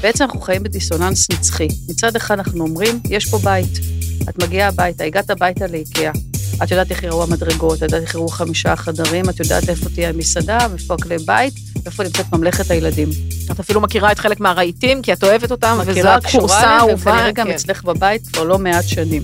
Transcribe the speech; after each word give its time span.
בעצם 0.00 0.24
אנחנו 0.24 0.40
חיים 0.40 0.62
בדיסוננס 0.62 1.30
נצחי. 1.30 1.68
מצד 1.88 2.16
אחד 2.16 2.34
אנחנו 2.38 2.64
אומרים, 2.64 3.00
יש 3.08 3.26
פה 3.26 3.38
בית. 3.38 3.78
את 4.28 4.42
מגיעה 4.42 4.68
הביתה, 4.68 5.04
הגעת 5.04 5.30
הביתה 5.30 5.66
לאיקאה. 5.66 6.12
את 6.62 6.70
יודעת 6.70 6.90
איך 6.90 7.02
יראו 7.02 7.22
המדרגות, 7.22 7.76
את 7.78 7.82
יודעת 7.82 8.02
איך 8.02 8.14
יראו 8.14 8.28
חמישה 8.28 8.76
חדרים, 8.76 9.28
את 9.28 9.40
יודעת 9.40 9.68
איפה 9.68 9.88
תהיה 9.90 10.08
המסעדה, 10.08 10.58
איפה 10.72 10.94
הכלי 10.94 11.16
בית, 11.18 11.54
איפה 11.86 12.04
נמצאת 12.04 12.32
ממלכת 12.32 12.70
הילדים. 12.70 13.08
את 13.52 13.60
אפילו 13.60 13.80
מכירה 13.80 14.12
את 14.12 14.18
חלק 14.18 14.40
מהרהיטים, 14.40 15.02
כי 15.02 15.12
את 15.12 15.24
אוהבת 15.24 15.50
אותם, 15.50 15.78
וזו 15.86 16.08
הכורסה 16.08 16.62
להם, 16.62 16.70
האהובה. 16.70 17.10
וכנראה 17.12 17.30
גם 17.30 17.46
כן. 17.46 17.52
אצלך 17.52 17.84
בבית 17.84 18.26
כבר 18.26 18.44
לא 18.44 18.58
מעט 18.58 18.88
שנים. 18.88 19.22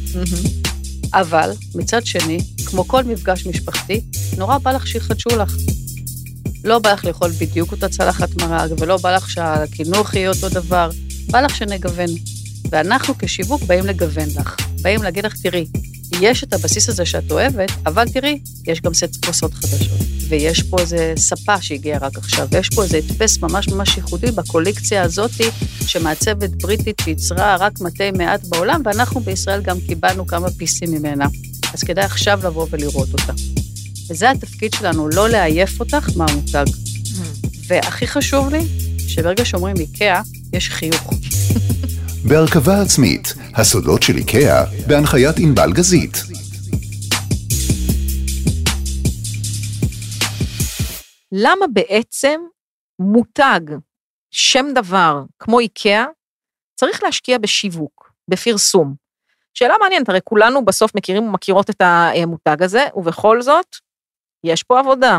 אבל, 1.14 1.50
מצד 1.74 2.06
שני, 2.06 2.38
כמו 2.66 2.88
כל 2.88 3.04
מפגש 3.04 3.46
משפחתי, 3.46 4.00
נורא 4.36 4.58
בא 4.58 4.72
לך 4.72 4.86
שיחדשו 4.86 5.28
לך. 5.28 5.56
לא 6.64 6.78
בא 6.78 6.92
לך 6.92 7.04
לאכול 7.04 7.30
בדיוק 7.30 7.72
אותה 7.72 7.88
צלחת 7.88 8.34
מרק, 8.36 8.70
ולא 8.78 8.96
בא 8.96 9.16
לך 9.16 9.30
שהחינוך 9.30 10.14
יהיה 10.14 10.28
אותו 10.28 10.48
דבר, 10.48 10.90
בא 11.30 11.40
לך 11.40 11.56
שנגוון. 11.56 12.10
ואנחנו 12.70 13.14
כשיווק 13.18 13.62
באים 13.62 13.86
לגוון 13.86 14.28
לך. 14.36 14.56
באים 14.82 15.02
להגיד 15.02 15.26
לך, 15.26 15.34
תראי, 15.42 15.66
יש 16.20 16.44
את 16.44 16.52
הבסיס 16.52 16.88
הזה 16.88 17.06
שאת 17.06 17.30
אוהבת, 17.30 17.70
אבל 17.86 18.08
תראי, 18.08 18.38
יש 18.66 18.80
גם 18.80 18.94
סט 18.94 19.24
כוסות 19.24 19.54
חדשות. 19.54 19.98
ויש 20.28 20.62
פה 20.62 20.76
איזה 20.78 21.12
ספה 21.16 21.60
שהגיעה 21.60 21.98
רק 21.98 22.18
עכשיו, 22.18 22.48
ויש 22.50 22.68
פה 22.68 22.82
איזה 22.82 22.96
הדפס 22.98 23.38
ממש 23.38 23.68
ממש 23.68 23.96
ייחודי 23.96 24.30
בקולקציה 24.30 25.02
הזאתי, 25.02 25.44
שמעצבת 25.86 26.50
בריטית 26.50 26.96
שייצרה 27.04 27.56
רק 27.56 27.80
מתי 27.80 28.10
מעט 28.10 28.44
בעולם, 28.44 28.82
ואנחנו 28.84 29.20
בישראל 29.20 29.62
גם 29.62 29.80
קיבלנו 29.80 30.26
כמה 30.26 30.50
פיסים 30.50 30.90
ממנה. 30.92 31.26
אז 31.74 31.80
כדאי 31.80 32.04
עכשיו 32.04 32.40
לבוא 32.44 32.66
ולראות 32.70 33.08
אותה. 33.12 33.32
וזה 34.10 34.30
התפקיד 34.30 34.72
שלנו, 34.74 35.08
לא 35.08 35.28
לעייף 35.28 35.80
אותך 35.80 36.08
מהמותג. 36.16 36.64
והכי 37.66 38.06
חשוב 38.06 38.48
לי, 38.48 38.60
שברגע 39.08 39.44
שאומרים 39.44 39.76
איקאה, 39.76 40.22
יש 40.52 40.68
חיוך. 40.68 41.10
בהרכבה 42.28 42.82
עצמית, 42.82 43.34
הסודות 43.54 44.02
של 44.02 44.16
איקאה, 44.16 44.64
בהנחיית 44.86 45.36
ענבל 45.38 45.72
גזית. 45.72 46.16
למה 51.32 51.66
בעצם 51.72 52.40
מותג, 52.98 53.60
שם 54.30 54.66
דבר, 54.74 55.22
כמו 55.38 55.60
איקאה, 55.60 56.06
צריך 56.74 57.02
להשקיע 57.02 57.38
בשיווק, 57.38 58.12
בפרסום? 58.28 58.94
שאלה 59.54 59.74
מעניינת, 59.80 60.08
הרי 60.08 60.20
כולנו 60.24 60.64
בסוף 60.64 60.94
מכירים 60.94 61.28
ומכירות 61.28 61.70
את 61.70 61.80
המותג 61.80 62.62
הזה, 62.62 62.86
ובכל 62.94 63.42
זאת, 63.42 63.76
יש 64.44 64.62
פה 64.62 64.78
עבודה. 64.78 65.18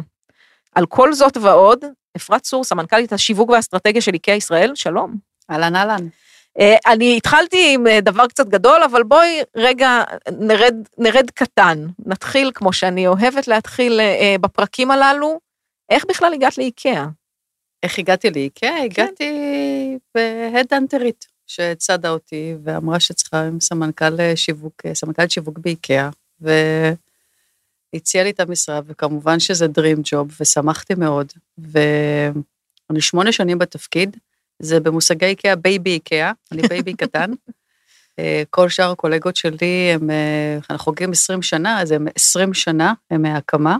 על 0.75 0.85
כל 0.85 1.13
זאת 1.13 1.37
ועוד, 1.37 1.85
אפרת 2.17 2.41
צור, 2.41 2.63
סמנכ"לית 2.63 3.13
השיווק 3.13 3.49
והאסטרטגיה 3.49 4.01
של 4.01 4.13
איקאה 4.13 4.35
ישראל, 4.35 4.71
שלום. 4.75 5.15
אהלן 5.51 5.75
אהלן. 5.75 6.07
אה, 6.59 6.75
אני 6.87 7.17
התחלתי 7.17 7.73
עם 7.73 7.87
אה, 7.87 8.01
דבר 8.01 8.27
קצת 8.27 8.47
גדול, 8.47 8.83
אבל 8.83 9.03
בואי 9.03 9.41
רגע 9.55 10.03
נרד, 10.39 10.75
נרד 10.97 11.31
קטן. 11.31 11.85
נתחיל, 12.05 12.51
כמו 12.55 12.73
שאני 12.73 13.07
אוהבת 13.07 13.47
להתחיל 13.47 13.99
אה, 13.99 14.35
בפרקים 14.41 14.91
הללו, 14.91 15.39
איך 15.89 16.05
בכלל 16.09 16.33
הגעת 16.33 16.57
לאיקאה? 16.57 17.05
איך 17.83 17.99
הגעתי 17.99 18.29
לאיקאה? 18.29 18.83
הגעתי 18.83 19.31
בהד 20.15 20.45
האנטרית, 20.45 21.25
שצדה 21.47 22.09
אותי 22.09 22.55
ואמרה 22.63 22.99
שצריכה 22.99 23.41
עם 23.43 23.59
סמנכ"ל 23.59 24.35
שיווק, 24.35 24.81
סמנכ"לית 24.93 25.31
שיווק 25.31 25.59
באיקאה, 25.59 26.09
והציעה 27.95 28.23
לי 28.23 28.29
את 28.29 28.39
המשרה, 28.39 28.79
וכמובן 28.85 29.39
שזה 29.39 29.65
Dream 29.65 29.99
Job, 29.99 30.33
ושמחתי 30.39 30.95
מאוד. 30.95 31.31
ואני 31.57 33.01
שמונה 33.01 33.31
שנים 33.31 33.57
בתפקיד, 33.57 34.17
זה 34.59 34.79
במושגי 34.79 35.25
איקאה, 35.25 35.55
baby 35.55 35.89
איקאה, 35.89 36.31
אני 36.51 36.61
baby 36.61 36.93
קטן. 37.03 37.31
אה, 38.19 38.43
כל 38.49 38.69
שאר 38.69 38.91
הקולגות 38.91 39.35
שלי, 39.35 39.91
הם, 39.93 40.09
אה, 40.09 40.55
אנחנו 40.55 40.77
חוגגים 40.77 41.11
20 41.11 41.41
שנה, 41.41 41.81
אז 41.81 41.91
הם 41.91 42.07
20 42.15 42.53
שנה, 42.53 42.93
הם 43.11 43.21
מהקמה. 43.21 43.77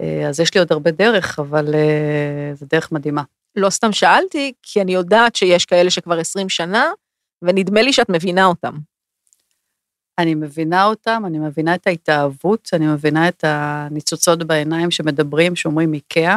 אה, 0.00 0.28
אז 0.28 0.40
יש 0.40 0.54
לי 0.54 0.60
עוד 0.60 0.72
הרבה 0.72 0.90
דרך, 0.90 1.38
אבל 1.38 1.74
זו 2.54 2.66
דרך 2.70 2.92
מדהימה. 2.92 3.22
לא 3.56 3.70
סתם 3.70 3.92
שאלתי, 3.92 4.52
כי 4.62 4.80
אני 4.80 4.94
יודעת 4.94 5.36
שיש 5.36 5.64
כאלה 5.64 5.90
שכבר 5.90 6.18
20 6.18 6.48
שנה, 6.48 6.90
ונדמה 7.42 7.82
לי 7.82 7.92
שאת 7.92 8.08
מבינה 8.08 8.44
אותם. 8.44 8.74
אני 10.20 10.34
מבינה 10.34 10.84
אותם, 10.84 11.22
אני 11.26 11.38
מבינה 11.38 11.74
את 11.74 11.86
ההתאהבות, 11.86 12.68
אני 12.72 12.86
מבינה 12.86 13.28
את 13.28 13.44
הניצוצות 13.46 14.42
בעיניים 14.42 14.90
שמדברים, 14.90 15.56
שאומרים 15.56 15.94
איקאה. 15.94 16.36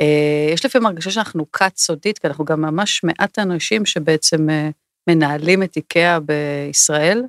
אה, 0.00 0.50
יש 0.52 0.64
לפעמים 0.64 0.86
הרגשה 0.86 1.10
שאנחנו 1.10 1.52
כת 1.52 1.76
סודית, 1.76 2.18
כי 2.18 2.26
אנחנו 2.26 2.44
גם 2.44 2.60
ממש 2.60 3.04
מעט 3.04 3.38
אנשים 3.38 3.86
שבעצם 3.86 4.50
אה, 4.50 4.70
מנהלים 5.06 5.62
את 5.62 5.76
איקאה 5.76 6.18
בישראל. 6.20 7.22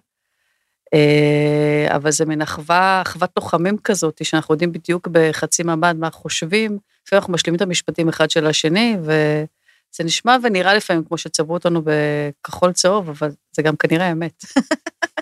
אה, 0.94 1.96
אבל 1.96 2.12
זה 2.12 2.26
מין 2.26 2.42
אחווה, 2.42 3.02
אחוות 3.06 3.30
לוחמים 3.38 3.78
כזאת, 3.78 4.26
שאנחנו 4.26 4.54
יודעים 4.54 4.72
בדיוק 4.72 5.08
בחצי 5.12 5.64
מבט 5.64 5.96
מה 5.96 6.12
חושבים, 6.12 6.78
לפעמים 7.06 7.20
אנחנו 7.20 7.34
משלימים 7.34 7.56
את 7.56 7.62
המשפטים 7.62 8.10
אחד 8.10 8.30
של 8.30 8.48
השני, 8.48 8.98
וזה 9.02 10.04
נשמע 10.04 10.38
ונראה 10.44 10.74
לפעמים 10.74 11.04
כמו 11.04 11.18
שצבעו 11.18 11.54
אותנו 11.54 11.82
בכחול 11.86 12.72
צהוב, 12.72 13.10
אבל 13.10 13.32
זה 13.52 13.62
גם 13.62 13.76
כנראה 13.76 14.12
אמת. 14.12 14.44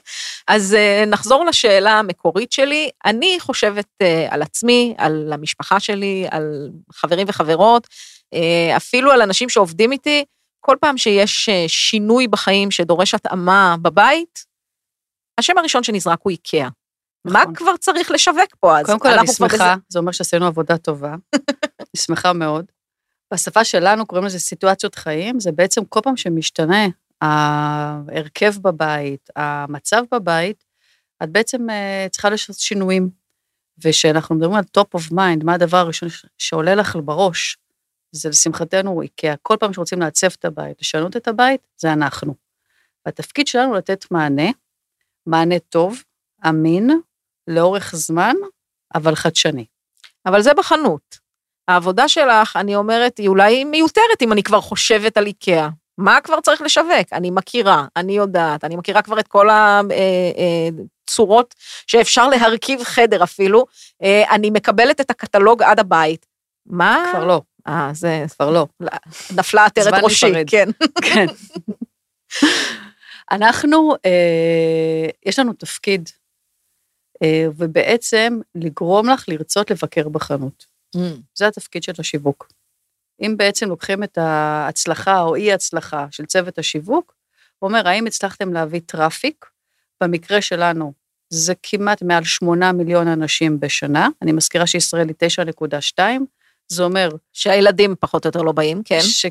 אז 0.48 0.74
אה, 0.74 1.04
נחזור 1.08 1.46
לשאלה 1.46 2.00
המקורית 2.00 2.52
שלי. 2.52 2.90
אני 3.06 3.38
חושבת 3.40 3.88
אה, 4.02 4.28
על 4.30 4.42
עצמי, 4.42 4.96
על 4.98 5.34
המשפחה 5.34 5.80
שלי, 5.80 6.28
על 6.32 6.70
חברים 6.94 7.28
וחברות, 7.30 7.88
אה, 8.34 8.78
אפילו 8.78 9.12
על 9.12 9.22
אנשים 9.22 9.50
שעובדים 9.50 9.92
איתי, 9.92 10.26
כל 10.60 10.76
פעם 10.82 10.98
שיש 10.98 11.50
שינוי 11.68 12.28
בחיים 12.28 12.72
שדורש 12.72 13.14
התאמה 13.14 13.76
בבית, 13.82 14.46
השם 15.38 15.58
הראשון 15.58 15.84
שנזרק 15.84 16.20
הוא 16.24 16.32
איקאה. 16.32 16.68
מה 17.26 17.42
נכון. 17.42 17.56
כבר 17.56 17.78
צריך 17.78 18.12
לשווק 18.12 18.56
פה 18.60 18.80
אז? 18.80 18.86
קודם 18.86 19.00
כל, 19.00 19.08
אני 19.08 19.28
שמחה, 19.28 19.76
זה 19.90 20.00
אומר 20.00 20.12
שעשינו 20.12 20.46
עבודה 20.48 20.78
טובה. 20.78 21.16
אני 21.80 21.88
שמחה 21.98 22.34
מאוד. 22.34 22.66
בשפה 23.34 23.64
שלנו 23.64 24.06
קוראים 24.06 24.26
לזה 24.26 24.40
סיטואציות 24.40 24.96
חיים, 24.96 25.40
זה 25.40 25.52
בעצם 25.52 25.86
כל 25.86 26.00
פעם 26.04 26.18
שמשתנה 26.18 26.86
ההרכב 27.22 28.54
בבית, 28.62 29.30
המצב 29.36 30.04
בבית, 30.12 30.64
את 31.24 31.30
בעצם 31.30 31.70
אה, 31.70 32.08
צריכה 32.12 32.30
לעשות 32.30 32.56
שינויים. 32.56 33.10
וכשאנחנו 33.84 34.36
מדברים 34.36 34.56
על 34.56 34.64
top 34.78 35.00
of 35.00 35.12
mind, 35.12 35.44
מה 35.44 35.54
הדבר 35.54 35.78
הראשון 35.78 36.10
שעולה 36.38 36.76
לך 36.76 36.98
בראש, 37.06 37.58
זה 38.12 38.30
לשמחתנו 38.30 39.02
איקאה. 39.02 39.36
כל 39.42 39.56
פעם 39.60 39.74
שרוצים 39.74 40.00
לעצב 40.00 40.28
את 40.40 40.46
הבית, 40.46 40.82
לשנות 40.82 41.18
את 41.18 41.28
הבית, 41.28 41.68
זה 41.78 41.94
אנחנו. 41.94 42.36
והתפקיד 43.06 43.48
שלנו 43.48 43.74
לתת 43.74 44.12
מענה, 44.12 44.50
מענה 45.26 45.60
טוב, 45.60 46.04
אמין, 46.50 46.90
לאורך 47.48 47.96
זמן, 47.96 48.36
אבל 48.96 49.16
חדשני. 49.16 49.66
אבל 50.26 50.42
זה 50.42 50.54
בחנות. 50.54 51.20
העבודה 51.68 52.08
שלך, 52.08 52.58
אני 52.58 52.76
אומרת, 52.76 53.18
היא 53.18 53.28
אולי 53.28 53.64
מיותרת 53.64 54.22
אם 54.22 54.32
אני 54.32 54.44
כבר 54.44 54.62
חושבת 54.62 55.18
על 55.18 55.26
איקאה. 55.26 55.70
מה 55.98 56.22
כבר 56.24 56.42
צריך 56.42 56.62
לשווק? 56.62 57.14
אני 57.14 57.32
מכירה, 57.32 57.86
אני 57.96 58.14
יודעת, 58.14 58.64
אני 58.64 58.76
מכירה 58.76 59.02
כבר 59.02 59.20
את 59.20 59.28
כל 59.28 59.48
הצורות 61.08 61.56
שאפשר 61.88 62.28
להרכיב 62.28 62.84
חדר 62.84 63.24
אפילו. 63.24 63.66
אה, 64.04 64.36
אני 64.36 64.50
מקבלת 64.50 65.02
את 65.02 65.12
הקטלוג 65.12 65.64
עד 65.64 65.80
הבית. 65.80 66.26
מה? 66.66 67.06
כבר 67.12 67.26
לא, 67.26 67.42
אה, 67.68 67.90
זה... 67.94 68.26
כבר 68.30 68.52
לא. 68.52 68.68
נפלה 69.36 69.66
עטרת 69.66 69.94
ראשי, 70.04 70.32
להיפרד. 70.32 70.50
כן. 70.50 70.70
כן. 71.02 71.26
אנחנו, 73.32 73.96
אה, 74.06 75.10
יש 75.26 75.40
לנו 75.40 75.54
תפקיד, 75.54 76.10
אה, 77.24 77.46
ובעצם 77.56 78.40
לגרום 78.56 79.10
לך 79.10 79.30
לרצות 79.30 79.72
לבקר 79.72 80.10
בחנות. 80.10 80.66
זה 81.36 81.48
התפקיד 81.48 81.84
של 81.84 81.92
השיווק. 82.00 82.48
אם 83.22 83.36
בעצם 83.38 83.70
לוקחים 83.70 84.04
את 84.04 84.18
ההצלחה 84.18 85.22
או 85.22 85.36
אי-הצלחה 85.36 86.06
של 86.12 86.26
צוות 86.26 86.58
השיווק, 86.58 87.14
הוא 87.60 87.68
אומר, 87.68 87.88
האם 87.88 88.06
הצלחתם 88.06 88.54
להביא 88.54 88.82
traffic? 88.86 89.46
במקרה 90.04 90.42
שלנו, 90.42 90.94
זה 91.30 91.54
כמעט 91.64 92.02
מעל 92.02 92.24
8 92.24 92.72
מיליון 92.72 93.08
אנשים 93.08 93.60
בשנה. 93.60 94.10
אני 94.22 94.32
מזכירה 94.32 94.68
שישראל 94.68 95.08
היא 95.08 95.16
9.2, 95.98 96.00
זה 96.68 96.84
אומר 96.84 97.10
שהילדים 97.34 97.96
פחות 98.00 98.26
או 98.26 98.28
יותר 98.28 98.42
לא 98.42 98.52
באים, 98.52 98.82
כן. 98.86 99.00
ש... 99.02 99.26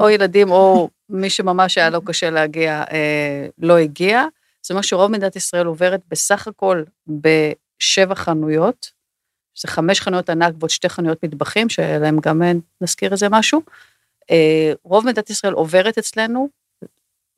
או 0.00 0.10
ילדים 0.10 0.50
או 0.50 0.90
מי 1.08 1.30
שממש 1.30 1.78
היה 1.78 1.90
לו 1.90 2.04
קשה 2.04 2.30
להגיע, 2.30 2.84
אה, 2.92 3.46
לא 3.58 3.76
הגיע. 3.76 4.24
זה 4.66 4.74
אומר 4.74 4.82
שרוב 4.82 5.10
מדינת 5.10 5.36
ישראל 5.36 5.66
עוברת 5.66 6.00
בסך 6.10 6.48
הכל 6.48 6.82
בשבע 7.08 8.14
חנויות, 8.14 8.90
שזה 9.54 9.68
חמש 9.68 10.00
חנויות 10.00 10.30
ענק 10.30 10.54
ועוד 10.58 10.70
שתי 10.70 10.88
חנויות 10.88 11.24
מטבחים, 11.24 11.68
שלהם 11.68 12.20
גם 12.20 12.42
נזכיר 12.80 13.12
איזה 13.12 13.28
משהו. 13.30 13.62
אה, 14.30 14.72
רוב 14.82 15.06
מדינת 15.06 15.30
ישראל 15.30 15.52
עוברת 15.52 15.98
אצלנו 15.98 16.48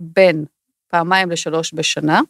בין 0.00 0.44
פעמיים 0.88 1.31
לשלוש 1.31 1.75
בשנה, 1.75 2.20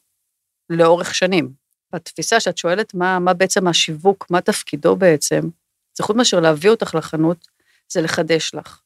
לאורך 0.70 1.14
שנים. 1.14 1.52
בתפיסה 1.92 2.40
שאת 2.40 2.58
שואלת 2.58 2.94
מה, 2.94 3.18
מה 3.18 3.34
בעצם 3.34 3.68
השיווק, 3.68 4.26
מה 4.30 4.40
תפקידו 4.40 4.96
בעצם, 4.96 5.40
זה 5.94 6.04
חוץ 6.04 6.16
מאשר 6.16 6.40
להביא 6.40 6.70
אותך 6.70 6.94
לחנות, 6.94 7.48
זה 7.88 8.00
לחדש 8.00 8.54
לך. 8.54 8.80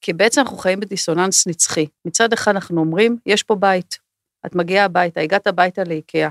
כי 0.00 0.12
בעצם 0.12 0.40
אנחנו 0.40 0.56
חיים 0.56 0.80
בדיסוננס 0.80 1.46
נצחי. 1.46 1.86
מצד 2.04 2.32
אחד 2.32 2.50
אנחנו 2.50 2.80
אומרים, 2.80 3.16
יש 3.26 3.42
פה 3.42 3.54
בית. 3.54 3.98
את 4.46 4.54
מגיעה 4.54 4.84
הביתה, 4.84 5.20
הגעת 5.20 5.46
הביתה 5.46 5.84
לאיקאה. 5.84 6.28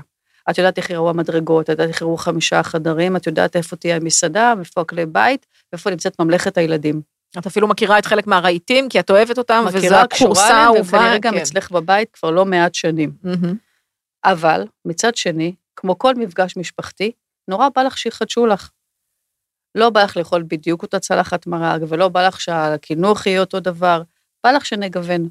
את 0.50 0.58
יודעת 0.58 0.78
איך 0.78 0.90
יראו 0.90 1.10
המדרגות, 1.10 1.64
את 1.64 1.68
יודעת 1.68 1.88
איך 1.88 2.00
יראו 2.00 2.16
חמישה 2.16 2.62
חדרים, 2.62 3.16
את 3.16 3.26
יודעת 3.26 3.56
איפה 3.56 3.76
תהיה 3.76 3.96
המסעדה, 3.96 4.54
איפה 4.60 4.80
הכלי 4.80 5.06
בית, 5.06 5.46
ואיפה 5.72 5.90
נמצאת 5.90 6.20
ממלכת 6.20 6.58
הילדים. 6.58 7.02
את 7.38 7.46
אפילו 7.46 7.68
מכירה 7.68 7.98
את 7.98 8.06
חלק 8.06 8.26
מהרהיטים, 8.26 8.88
כי 8.88 9.00
את 9.00 9.10
אוהבת 9.10 9.38
אותם, 9.38 9.64
וזו 9.68 9.78
מכירה, 9.78 10.02
הכורסה 10.02 10.54
האהובה. 10.54 10.80
וכנראה 10.82 11.18
גם 11.18 11.34
כן. 11.34 11.40
אצלך 11.40 11.70
בבית 11.70 12.08
כבר 12.12 12.30
לא 12.30 12.44
מעט 12.44 12.74
שנים. 12.74 13.12
אבל 14.24 14.64
מצד 14.84 15.16
שני, 15.16 15.54
כמו 15.76 15.98
כל 15.98 16.14
מפגש 16.14 16.56
משפחתי, 16.56 17.12
נורא 17.48 17.68
בא 17.74 17.82
לך 17.82 17.98
שיחדשו 17.98 18.46
לך. 18.46 18.70
לא 19.74 19.90
בא 19.90 20.02
לך 20.02 20.16
לאכול 20.16 20.44
בדיוק 20.48 20.82
אותה 20.82 20.98
צלחת 20.98 21.46
מרק, 21.46 21.82
ולא 21.88 22.08
בא 22.08 22.26
לך 22.26 22.40
שהקינוח 22.40 23.26
יהיה 23.26 23.40
אותו 23.40 23.60
דבר, 23.60 24.02
בא 24.44 24.52
לך 24.52 24.66
שנגוון. 24.66 25.28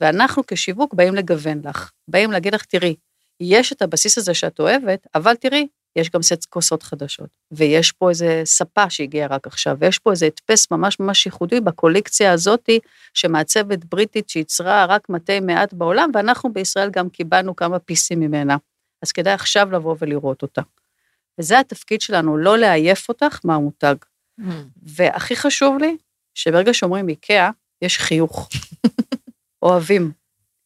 ואנחנו 0.00 0.42
כשיווק 0.46 0.94
באים 0.94 1.14
לגוון 1.14 1.60
לך, 1.64 1.90
באים 2.08 2.32
להגיד 2.32 2.54
לך, 2.54 2.64
תראי, 2.64 2.94
יש 3.40 3.72
את 3.72 3.82
הבסיס 3.82 4.18
הזה 4.18 4.34
שאת 4.34 4.60
אוהבת, 4.60 5.06
אבל 5.14 5.34
תראי, 5.34 5.66
יש 5.96 6.10
גם 6.10 6.22
סט 6.22 6.44
כוסות 6.44 6.82
חדשות, 6.82 7.28
ויש 7.50 7.92
פה 7.92 8.10
איזה 8.10 8.42
ספה 8.44 8.90
שהגיעה 8.90 9.28
רק 9.28 9.46
עכשיו, 9.46 9.76
ויש 9.80 9.98
פה 9.98 10.10
איזה 10.10 10.26
הדפס 10.26 10.70
ממש 10.70 11.00
ממש 11.00 11.26
ייחודי 11.26 11.60
בקולקציה 11.60 12.32
הזאתי, 12.32 12.78
שמעצבת 13.14 13.84
בריטית 13.84 14.28
שייצרה 14.28 14.84
רק 14.84 15.08
מתי 15.08 15.40
מעט 15.40 15.72
בעולם, 15.72 16.10
ואנחנו 16.14 16.52
בישראל 16.52 16.90
גם 16.90 17.08
קיבלנו 17.08 17.56
כמה 17.56 17.78
פיסים 17.78 18.20
ממנה. 18.20 18.56
אז 19.02 19.12
כדאי 19.12 19.32
עכשיו 19.32 19.72
לבוא 19.72 19.96
ולראות 19.98 20.42
אותה. 20.42 20.62
וזה 21.38 21.58
התפקיד 21.58 22.00
שלנו, 22.00 22.36
לא 22.36 22.58
לעייף 22.58 23.08
אותך 23.08 23.40
מהמותג. 23.44 23.94
והכי 24.82 25.36
חשוב 25.36 25.78
לי, 25.78 25.96
שברגע 26.34 26.74
שאומרים 26.74 27.08
איקאה, 27.08 27.50
יש 27.82 27.98
חיוך. 27.98 28.48
אוהבים. 29.62 30.12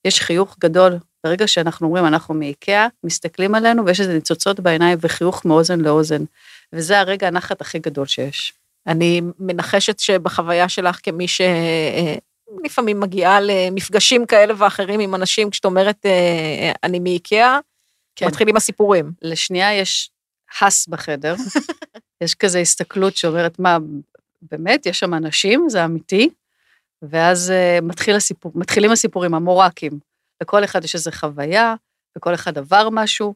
יש 0.05 0.21
חיוך 0.21 0.57
גדול. 0.61 0.99
ברגע 1.25 1.47
שאנחנו 1.47 1.87
אומרים, 1.87 2.07
אנחנו 2.07 2.35
מאיקאה, 2.35 2.87
מסתכלים 3.05 3.55
עלינו 3.55 3.87
ויש 3.87 4.01
איזה 4.01 4.15
ניצוצות 4.15 4.61
בעיניים 4.61 4.99
וחיוך 5.01 5.45
מאוזן 5.45 5.81
לאוזן. 5.81 6.25
וזה 6.73 7.01
הרגע 7.01 7.27
הנחת 7.27 7.61
הכי 7.61 7.79
גדול 7.79 8.07
שיש. 8.07 8.53
אני 8.87 9.21
מנחשת 9.39 9.99
שבחוויה 9.99 10.69
שלך 10.69 10.99
כמי 11.03 11.27
שלפעמים 11.29 13.01
מגיעה 13.01 13.41
למפגשים 13.41 14.27
כאלה 14.27 14.55
ואחרים 14.57 15.01
עם 15.01 15.15
אנשים, 15.15 15.51
כשאת 15.51 15.65
אומרת, 15.65 16.07
אה, 16.07 16.73
אני 16.85 16.99
מאיקאה, 16.99 17.59
כן. 18.17 18.27
מתחילים 18.27 18.57
הסיפורים. 18.57 19.13
לשנייה 19.23 19.75
יש 19.75 20.11
הס 20.61 20.87
בחדר, 20.87 21.35
יש 22.25 22.35
כזה 22.35 22.59
הסתכלות 22.59 23.17
שאומרת, 23.17 23.59
מה, 23.59 23.79
באמת, 24.43 24.87
יש 24.87 24.99
שם 24.99 25.15
אנשים, 25.15 25.69
זה 25.69 25.85
אמיתי? 25.85 26.29
ואז 27.03 27.53
מתחיל 27.83 28.17
הסיפור, 28.17 28.53
מתחילים 28.55 28.91
הסיפורים, 28.91 29.35
המורקים. 29.35 30.12
לכל 30.43 30.65
אחד 30.65 30.85
יש 30.85 30.95
איזו 30.95 31.11
חוויה, 31.13 31.75
וכל 32.19 32.35
אחד 32.35 32.59
עבר 32.59 32.89
משהו. 32.93 33.35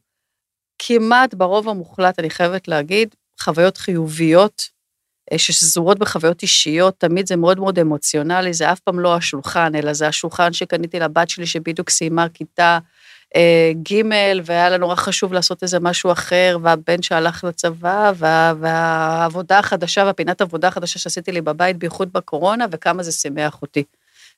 כמעט 0.78 1.34
ברוב 1.34 1.68
המוחלט, 1.68 2.18
אני 2.18 2.30
חייבת 2.30 2.68
להגיד, 2.68 3.14
חוויות 3.40 3.76
חיוביות, 3.76 4.68
אה, 5.32 5.38
ששזורות 5.38 5.98
בחוויות 5.98 6.42
אישיות, 6.42 6.94
תמיד 6.98 7.26
זה 7.26 7.36
מאוד 7.36 7.58
מאוד 7.58 7.78
אמוציונלי, 7.78 8.52
זה 8.52 8.72
אף 8.72 8.80
פעם 8.80 9.00
לא 9.00 9.16
השולחן, 9.16 9.74
אלא 9.74 9.92
זה 9.92 10.08
השולחן 10.08 10.52
שקניתי 10.52 10.98
לבת 10.98 11.28
שלי 11.28 11.46
שבדיוק 11.46 11.90
סיימה 11.90 12.28
כיתה 12.34 12.78
אה, 13.36 13.72
ג' 13.82 14.02
והיה 14.44 14.70
לה 14.70 14.76
נורא 14.76 14.94
חשוב 14.94 15.32
לעשות 15.32 15.62
איזה 15.62 15.80
משהו 15.80 16.12
אחר, 16.12 16.58
והבן 16.62 17.02
שהלך 17.02 17.44
לצבא, 17.44 18.12
וה, 18.16 18.52
והעבודה 18.60 19.58
החדשה, 19.58 20.04
והפינת 20.06 20.40
עבודה 20.40 20.68
החדשה 20.68 20.98
שעשיתי 20.98 21.32
לי 21.32 21.40
בבית, 21.40 21.78
בייחוד 21.78 22.12
בקורונה, 22.12 22.66
וכמה 22.70 23.02
זה 23.02 23.12
שימח 23.12 23.62
אותי. 23.62 23.84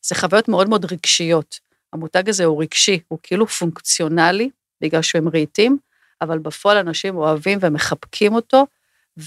זה 0.03 0.15
חוויות 0.15 0.49
מאוד 0.49 0.69
מאוד 0.69 0.93
רגשיות. 0.93 1.68
המותג 1.93 2.29
הזה 2.29 2.45
הוא 2.45 2.63
רגשי, 2.63 3.01
הוא 3.09 3.19
כאילו 3.23 3.47
פונקציונלי, 3.47 4.51
בגלל 4.81 5.03
שהם 5.03 5.29
רהיטים, 5.29 5.79
אבל 6.21 6.39
בפועל 6.39 6.77
אנשים 6.77 7.17
אוהבים 7.17 7.59
ומחבקים 7.63 8.35
אותו, 8.35 8.67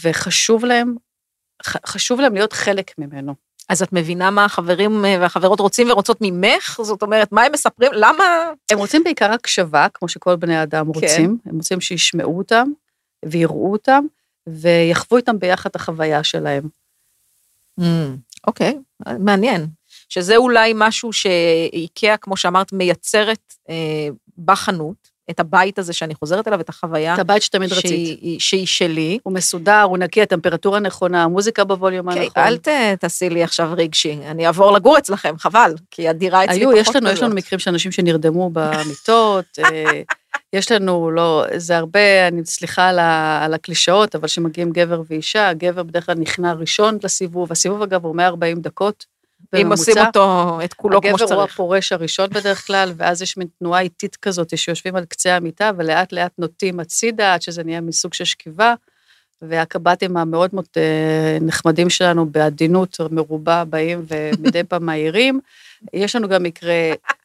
וחשוב 0.03 0.65
להם, 0.65 0.95
חשוב 1.65 2.21
להם 2.21 2.33
להיות 2.33 2.53
חלק 2.53 2.91
ממנו. 2.97 3.35
אז 3.69 3.81
את 3.81 3.93
מבינה 3.93 4.31
מה 4.31 4.45
החברים 4.45 5.05
אה, 5.05 5.17
והחברות 5.21 5.59
רוצים 5.59 5.91
ורוצות 5.91 6.17
ממך? 6.21 6.79
זאת 6.83 7.01
אומרת, 7.01 7.31
מה 7.31 7.43
הם 7.43 7.51
מספרים? 7.51 7.91
למה? 7.93 8.23
הם 8.71 8.77
רוצים 8.77 9.03
בעיקר 9.03 9.31
הקשבה, 9.31 9.87
כמו 9.93 10.07
שכל 10.07 10.35
בני 10.35 10.57
האדם 10.57 10.87
רוצים, 10.87 11.37
הם 11.45 11.55
רוצים 11.55 11.81
שישמעו 11.81 12.37
אותם, 12.37 12.67
ויראו 13.25 13.71
אותם, 13.71 14.05
ויחוו 14.47 15.17
איתם 15.17 15.39
ביחד 15.39 15.69
את 15.69 15.75
החוויה 15.75 16.23
שלהם. 16.23 16.63
אוקיי, 18.47 18.77
מעניין. 19.19 19.67
שזה 20.13 20.37
אולי 20.37 20.71
משהו 20.75 21.13
שאיקאה, 21.13 22.17
כמו 22.17 22.37
שאמרת, 22.37 22.73
מייצרת 22.73 23.53
אה, 23.69 23.75
בחנות, 24.45 25.11
את 25.29 25.39
הבית 25.39 25.79
הזה 25.79 25.93
שאני 25.93 26.15
חוזרת 26.15 26.47
אליו, 26.47 26.61
את 26.61 26.69
החוויה 26.69 27.13
את 27.13 27.19
הבית 27.19 27.41
שתמיד 27.41 27.71
רצית. 27.71 27.85
שהיא, 27.85 28.39
שהיא 28.39 28.65
שלי. 28.67 29.19
הוא 29.23 29.33
מסודר, 29.33 29.81
הוא 29.81 29.97
נקי, 29.97 30.21
הטמפרטורה 30.21 30.79
נכונה, 30.79 31.23
המוזיקה 31.23 31.63
בווליום 31.63 32.09
אוקיי, 32.09 32.23
הנכון. 32.23 32.43
אל 32.43 32.57
ת, 32.57 32.67
תעשי 32.99 33.29
לי 33.29 33.43
עכשיו 33.43 33.73
רגשי, 33.77 34.19
אני 34.25 34.47
אעבור 34.47 34.71
לגור 34.71 34.97
אצלכם, 34.97 35.35
חבל, 35.37 35.73
כי 35.91 36.07
הדירה 36.07 36.45
אצלי 36.45 36.55
היו, 36.55 36.71
פחות 36.71 36.87
יש 36.87 36.95
לנו, 36.95 37.09
יש 37.09 37.19
לנו 37.19 37.27
כזאת. 37.27 37.37
מקרים 37.37 37.59
של 37.59 37.69
אנשים 37.71 37.91
שנרדמו 37.91 38.49
במיטות, 38.53 39.45
אה, 39.59 40.01
יש 40.53 40.71
לנו, 40.71 41.11
לא, 41.11 41.45
זה 41.55 41.77
הרבה, 41.77 42.27
אני 42.27 42.45
סליחה 42.45 42.87
על, 42.87 42.99
ה, 42.99 43.41
על 43.45 43.53
הקלישאות, 43.53 44.15
אבל 44.15 44.27
כשמגיעים 44.27 44.71
גבר 44.71 45.01
ואישה, 45.09 45.49
הגבר 45.49 45.83
בדרך 45.83 46.05
כלל 46.05 46.15
נכנע 46.15 46.53
ראשון 46.53 46.97
לסיבוב, 47.03 47.51
הסיבוב 47.51 47.81
אגב 47.81 48.05
הוא 48.05 48.15
140 48.15 48.61
דקות. 48.61 49.10
אם 49.55 49.71
עושים 49.71 49.93
אותו, 50.05 50.59
את 50.63 50.73
כולו 50.73 51.01
כמו 51.01 51.09
הגבר 51.09 51.23
הוא 51.23 51.27
שצריך. 51.27 51.53
הפורש 51.53 51.91
הראשון 51.91 52.29
בדרך 52.29 52.67
כלל, 52.67 52.93
ואז 52.97 53.21
יש 53.21 53.37
מין 53.37 53.47
תנועה 53.59 53.81
איטית 53.81 54.15
כזאת, 54.15 54.57
שיושבים 54.57 54.95
על 54.95 55.05
קצה 55.05 55.35
המיטה, 55.35 55.71
ולאט 55.77 56.13
לאט 56.13 56.31
נוטים 56.37 56.79
הצידה, 56.79 57.33
עד 57.33 57.41
שזה 57.41 57.63
נהיה 57.63 57.81
מסוג 57.81 58.13
של 58.13 58.23
שכיבה, 58.25 58.73
והקב"טים 59.41 60.17
המאוד 60.17 60.49
מאוד 60.53 60.65
אה, 60.77 61.37
נחמדים 61.41 61.89
שלנו, 61.89 62.25
בעדינות 62.25 62.97
מרובה, 63.11 63.63
באים 63.65 64.05
ומדי 64.07 64.63
פעם 64.63 64.85
מעירים. 64.85 65.39
יש 65.93 66.15
לנו 66.15 66.27
גם 66.29 66.43
מקרה 66.43 66.73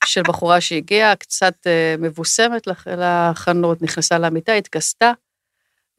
של 0.05 0.23
בחורה 0.23 0.61
שהגיעה, 0.61 1.17
קצת 1.17 1.55
אה, 1.67 1.95
מבוסמת 1.99 2.67
לח- 2.67 2.87
לחנות, 2.89 3.83
נכנסה 3.83 4.19
למיטה, 4.19 4.53
התכסתה, 4.53 5.13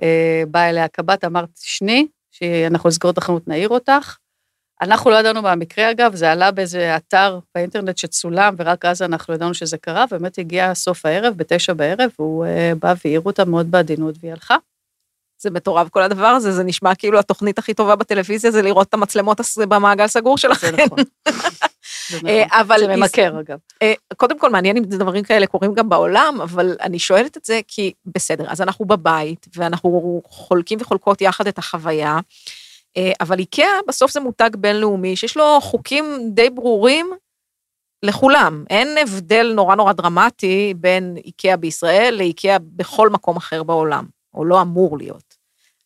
אה, 0.01 0.44
באה 0.51 0.69
אליה 0.69 0.83
הקב"ט, 0.85 1.24
אמרת, 1.25 1.50
תשני, 1.53 2.07
שאנחנו 2.31 2.89
נסגור 2.89 3.12
את 3.12 3.18
החנות, 3.18 3.47
נעיר 3.47 3.69
אותך. 3.69 4.18
אנחנו 4.81 5.09
לא 5.12 5.15
ידענו 5.15 5.41
מהמקרה, 5.41 5.91
אגב, 5.91 6.15
זה 6.15 6.31
עלה 6.31 6.51
באיזה 6.51 6.95
אתר 6.95 7.39
באינטרנט 7.55 7.98
שצולם, 7.98 8.55
ורק 8.57 8.86
אז 8.86 9.01
אנחנו 9.01 9.34
ידענו 9.34 9.53
שזה 9.53 9.77
קרה, 9.77 10.05
ובאמת 10.12 10.38
הגיע 10.38 10.74
סוף 10.74 11.05
הערב, 11.05 11.34
בתשע 11.38 11.74
בערב, 11.74 12.10
והוא 12.19 12.46
אה, 12.46 12.72
בא 12.79 12.93
והעיר 13.05 13.22
אותה 13.25 13.46
מאוד 13.46 13.72
בעדינות, 13.72 14.15
והיא 14.22 14.31
הלכה. 14.31 14.55
זה 15.41 15.50
מטורף 15.50 15.89
כל 15.89 16.01
הדבר 16.03 16.27
הזה, 16.27 16.51
זה 16.51 16.63
נשמע 16.63 16.96
כאילו 16.96 17.19
התוכנית 17.19 17.60
הכי 17.60 17.74
טובה 17.74 17.96
בטלוויזיה 17.96 18.51
זה 18.51 18.62
לראות 18.62 18.88
את 18.88 18.93
המצלמות 18.93 19.41
במעגל 19.67 20.07
סגור 20.07 20.38
שלכם. 20.38 20.67
זה 20.77 20.86
נכון. 20.86 21.00
זה 22.10 22.17
נכון. 22.17 22.29
אה, 22.29 22.46
אבל 22.51 22.79
זה 22.79 22.96
ממכר, 22.96 23.39
אגב. 23.39 23.57
אה, 23.81 23.93
קודם 24.17 24.39
כל, 24.39 24.50
מעניין 24.50 24.77
אם 24.77 24.84
דברים 24.84 25.24
כאלה 25.24 25.48
קורים 25.48 25.74
גם 25.74 25.89
בעולם, 25.89 26.39
אבל 26.43 26.75
אני 26.81 27.00
שואלת 27.00 27.38
את 27.38 27.46
זה 27.46 27.60
כי, 27.67 27.93
בסדר, 28.05 28.46
אז 28.48 28.62
אנחנו 28.62 28.86
בבית, 28.86 29.48
ואנחנו 29.55 30.22
חולקים 30.25 30.79
וחולקות 30.81 31.22
יחד 31.22 31.48
את 31.48 31.57
החוויה, 31.57 32.19
אבל 33.22 33.39
איקאה 33.39 33.80
בסוף 33.88 34.12
זה 34.12 34.20
מותג 34.20 34.50
בינלאומי 34.58 35.16
שיש 35.16 35.38
לו 35.38 35.62
חוקים 35.62 36.32
די 36.34 36.50
ברורים 36.50 37.12
לכולם. 38.04 38.63
אין 38.70 38.98
הבדל 38.98 39.51
נורא 39.56 39.75
נורא 39.75 39.94
דרמטי 39.94 40.74
בין 40.77 41.18
איקאה 41.25 41.58
בישראל 41.58 42.16
לאיקאה 42.18 42.58
בכל 42.62 43.10
מקום 43.10 43.38
אחר 43.38 43.63
בעולם, 43.63 44.06
או 44.34 44.46
לא 44.46 44.62
אמור 44.62 44.98
להיות. 44.98 45.38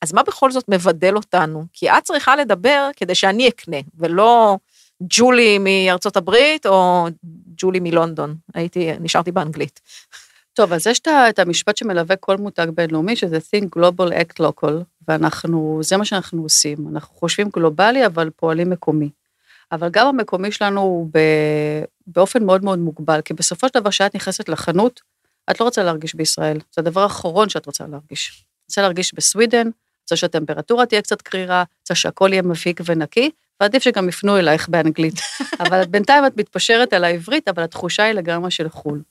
אז 0.01 0.13
מה 0.13 0.24
בכל 0.24 0.51
זאת 0.51 0.65
מבדל 0.70 1.15
אותנו? 1.15 1.63
כי 1.74 1.89
את 1.89 2.03
צריכה 2.03 2.36
לדבר 2.36 2.89
כדי 2.96 3.15
שאני 3.15 3.48
אקנה, 3.48 3.77
ולא 3.98 4.58
ג'ולי 5.03 5.58
מארצות 5.58 6.18
הברית 6.18 6.65
או 6.65 7.08
ג'ולי 7.58 7.80
מלונדון. 7.80 8.36
הייתי, 8.53 8.91
נשארתי 9.00 9.32
באנגלית. 9.32 9.80
טוב, 10.53 10.74
אז 10.74 10.88
יש 10.88 11.00
את 11.00 11.08
את 11.29 11.39
המשפט 11.39 11.77
שמלווה 11.77 12.15
כל 12.15 12.38
מותג 12.38 12.67
בינלאומי, 12.75 13.15
שזה 13.15 13.38
think 13.38 13.79
global 13.79 14.12
act 14.12 14.43
local, 14.43 14.74
ואנחנו, 15.08 15.79
זה 15.84 15.98
מה 15.98 16.05
שאנחנו 16.05 16.43
עושים. 16.43 16.77
אנחנו 16.91 17.15
חושבים 17.15 17.50
גלובלי, 17.50 18.05
אבל 18.05 18.29
פועלים 18.36 18.70
מקומי. 18.70 19.10
אבל 19.72 19.89
גם 19.91 20.08
המקומי 20.08 20.51
שלנו 20.51 20.81
הוא 20.81 21.10
באופן 22.08 22.43
מאוד 22.43 22.63
מאוד 22.63 22.79
מוגבל, 22.79 23.22
כי 23.22 23.34
בסופו 23.34 23.67
של 23.67 23.79
דבר, 23.79 23.89
כשאת 23.89 24.15
נכנסת 24.15 24.50
לחנות, 24.50 25.01
את 25.51 25.60
לא 25.60 25.65
רוצה 25.65 25.84
להרגיש 25.84 26.15
בישראל. 26.15 26.58
זה 26.58 26.81
הדבר 26.81 27.01
האחרון 27.01 27.50
שאת 27.50 27.65
רוצה 27.65 27.88
להרגיש. 27.88 28.46
רוצה 28.70 28.81
להרגיש 28.81 29.13
בסווידן, 29.13 29.67
רוצה 30.01 30.15
שהטמפרטורה 30.15 30.86
תהיה 30.86 31.01
קצת 31.01 31.22
קרירה, 31.22 31.63
רוצה 31.81 31.96
שהכל 31.96 32.29
יהיה 32.31 32.41
מפיק 32.41 32.81
ונקי, 32.86 33.31
ועדיף 33.60 33.84
שגם 33.84 34.10
יפנו 34.10 34.38
אלייך 34.38 34.70
באנגלית. 34.70 35.22
אבל 35.63 35.86
בינתיים 35.86 36.25
את 36.25 36.38
מתפשרת 36.38 36.93
על 36.93 37.03
העברית, 37.03 37.48
אבל 37.48 37.63
התחושה 37.63 38.03
היא 38.03 38.13
לגמרי 38.13 38.51
של 38.51 38.70
חו"ל. 38.70 39.01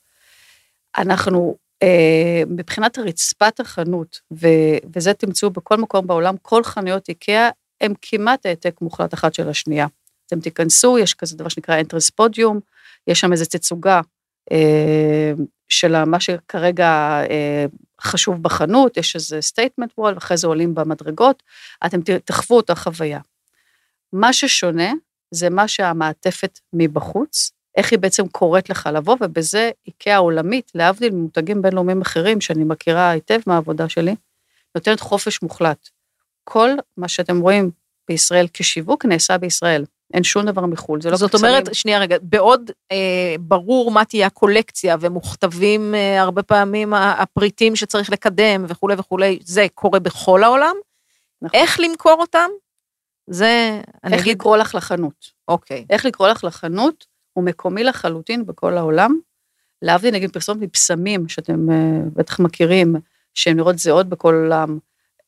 אנחנו, 0.97 1.55
אה, 1.83 2.43
מבחינת 2.47 2.99
רצפת 2.99 3.59
החנות, 3.59 4.19
ו, 4.33 4.47
וזה 4.95 5.13
תמצאו 5.13 5.49
בכל 5.49 5.77
מקום 5.77 6.07
בעולם, 6.07 6.35
כל 6.41 6.63
חנויות 6.63 7.09
איקאה 7.09 7.49
הם 7.81 7.93
כמעט 8.01 8.45
העתק 8.45 8.81
מוחלט 8.81 9.13
אחת 9.13 9.33
של 9.33 9.49
השנייה. 9.49 9.87
אתם 10.27 10.39
תיכנסו, 10.39 10.97
יש 10.97 11.13
כזה 11.13 11.37
דבר 11.37 11.49
שנקרא 11.49 11.79
entrance 11.79 12.09
podium, 12.09 12.59
יש 13.07 13.19
שם 13.19 13.31
איזו 13.31 13.45
תצוגה 13.45 14.01
אה, 14.51 15.31
של 15.69 16.03
מה 16.03 16.19
שכרגע 16.19 17.21
אה, 17.29 17.65
חשוב 18.01 18.43
בחנות, 18.43 18.97
יש 18.97 19.15
איזה 19.15 19.41
statement 19.41 19.93
wall, 19.97 20.13
ואחרי 20.13 20.37
זה 20.37 20.47
עולים 20.47 20.75
במדרגות, 20.75 21.43
אתם 21.85 21.99
תחוו 22.25 22.57
אותה 22.57 22.75
חוויה. 22.75 23.19
מה 24.13 24.33
ששונה 24.33 24.93
זה 25.31 25.49
מה 25.49 25.67
שהמעטפת 25.67 26.59
מבחוץ, 26.73 27.51
איך 27.75 27.91
היא 27.91 27.99
בעצם 27.99 28.27
קוראת 28.27 28.69
לך 28.69 28.89
לבוא, 28.93 29.17
ובזה 29.21 29.71
איקאה 29.87 30.15
העולמית, 30.15 30.71
להבדיל 30.75 31.13
ממותגים 31.13 31.61
בינלאומיים 31.61 32.01
אחרים, 32.01 32.41
שאני 32.41 32.63
מכירה 32.63 33.09
היטב 33.09 33.39
מהעבודה 33.47 33.89
שלי, 33.89 34.15
נותנת 34.75 34.99
חופש 34.99 35.41
מוחלט. 35.41 35.89
כל 36.43 36.69
מה 36.97 37.07
שאתם 37.07 37.39
רואים 37.39 37.71
בישראל 38.07 38.47
כשיווק 38.53 39.05
נעשה 39.05 39.37
בישראל. 39.37 39.85
אין 40.13 40.23
שום 40.23 40.45
דבר 40.45 40.65
מחו"ל, 40.65 41.01
זה 41.01 41.09
לא 41.09 41.17
זאת 41.17 41.35
אומרת, 41.35 41.75
שנייה 41.75 41.99
רגע, 41.99 42.17
בעוד 42.21 42.71
אה, 42.91 43.35
ברור 43.39 43.91
מה 43.91 44.05
תהיה 44.05 44.27
הקולקציה 44.27 44.95
ומוכתבים 44.99 45.95
אה, 45.95 46.21
הרבה 46.21 46.43
פעמים 46.43 46.93
הפריטים 46.93 47.75
שצריך 47.75 48.09
לקדם 48.09 48.65
וכולי 48.67 48.95
וכולי, 48.97 49.39
זה 49.43 49.67
קורה 49.73 49.99
בכל 49.99 50.43
העולם. 50.43 50.75
נכון. 51.41 51.59
איך 51.59 51.79
למכור 51.79 52.15
אותם? 52.19 52.49
זה, 53.27 53.81
אני 54.03 54.13
איך 54.13 54.21
אגיד... 54.21 54.35
לקרוא 54.35 54.57
לך 54.57 54.75
לחנות. 54.75 55.31
אוקיי. 55.47 55.85
איך 55.89 56.05
לקרוא 56.05 56.27
לך 56.27 56.43
לחנות 56.43 57.05
הוא 57.33 57.43
מקומי 57.43 57.83
לחלוטין 57.83 58.45
בכל 58.45 58.77
העולם. 58.77 59.19
להבדיל 59.81 60.13
נגיד 60.13 60.33
פרסומת 60.33 60.61
מבשמים, 60.61 61.27
שאתם 61.27 61.71
אה, 61.71 61.99
בטח 62.13 62.39
מכירים, 62.39 62.95
שהן 63.33 63.57
נראות 63.57 63.79
זהות 63.79 64.09
בכל 64.09 64.35
העולם. 64.35 64.79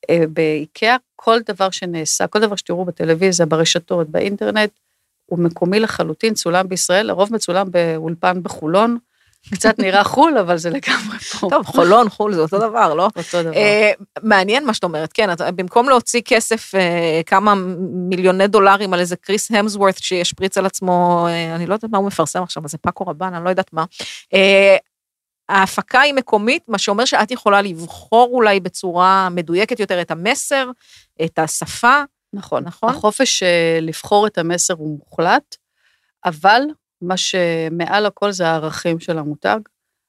אה, 0.10 0.24
באיקאה, 0.34 0.96
כל 1.16 1.40
דבר 1.46 1.70
שנעשה, 1.70 2.28
כל 2.28 2.40
דבר 2.40 2.56
שתראו 2.56 2.86
בטלוויזיה, 2.86 3.46
ברשתות, 3.46 4.10
באינטרנט, 4.10 4.72
הוא 5.26 5.40
מקומי 5.40 5.80
לחלוטין, 5.80 6.34
צולם 6.34 6.68
בישראל, 6.70 7.08
לרוב 7.08 7.34
מצולם 7.34 7.72
באולפן 7.72 8.44
בחולון. 8.44 8.98
קצת 9.52 9.80
נראה 9.80 10.04
חו"ל, 10.04 10.38
אבל 10.38 10.58
זה 10.58 10.70
לגמרי 10.70 11.20
פה. 11.20 11.48
טוב, 11.50 11.66
חולון, 11.66 12.10
חו"ל, 12.10 12.34
זה 12.34 12.42
אותו 12.42 12.58
דבר, 12.58 12.94
לא? 12.94 13.10
אותו 13.16 13.44
דבר. 13.44 13.52
Uh, 13.52 14.04
מעניין 14.24 14.66
מה 14.66 14.74
שאת 14.74 14.84
אומרת, 14.84 15.14
כן, 15.14 15.30
במקום 15.56 15.90
להוציא 15.90 16.22
כסף, 16.26 16.72
uh, 16.76 17.24
כמה 17.26 17.54
מיליוני 18.10 18.48
דולרים 18.48 18.94
על 18.94 19.00
איזה 19.00 19.16
קריס 19.16 19.52
המסוורת 19.52 19.98
שישפריץ 19.98 20.58
על 20.58 20.66
עצמו, 20.66 21.28
uh, 21.28 21.56
אני 21.56 21.66
לא 21.66 21.74
יודעת 21.74 21.92
מה 21.92 21.98
הוא 21.98 22.08
מפרסם 22.08 22.44
עכשיו, 22.44 22.64
זה 22.66 22.78
פאקו 22.78 23.04
רבן, 23.04 23.34
אני 23.34 23.46
לא 23.46 23.50
יודעת 23.50 23.74
מה. 23.74 23.86
Uh, 24.34 24.38
ההפקה 25.50 26.02
היא 26.02 26.14
מקומית, 26.14 26.64
מה 26.68 26.78
שאומר 26.78 27.06
שאת 27.06 27.32
יכולה 27.32 27.62
לבחור 27.62 28.30
אולי 28.34 28.60
בצורה 28.60 29.30
מדויקת 29.32 29.80
יותר 29.80 30.02
את 30.02 30.12
המסר, 30.12 30.70
את 31.26 31.40
השפה. 31.40 32.04
נכון, 32.34 32.64
נכון. 32.64 32.90
החופש 32.90 33.44
אה, 33.44 33.80
לבחור 33.82 34.28
את 34.28 34.38
המסר 34.38 34.74
הוא 34.74 35.00
מוחלט, 35.00 35.56
אבל 36.26 36.62
מה 37.04 37.18
שמעל 37.18 38.06
הכל 38.06 38.32
זה 38.32 38.48
הערכים 38.48 39.00
של 39.00 39.18
המותג, 39.18 39.60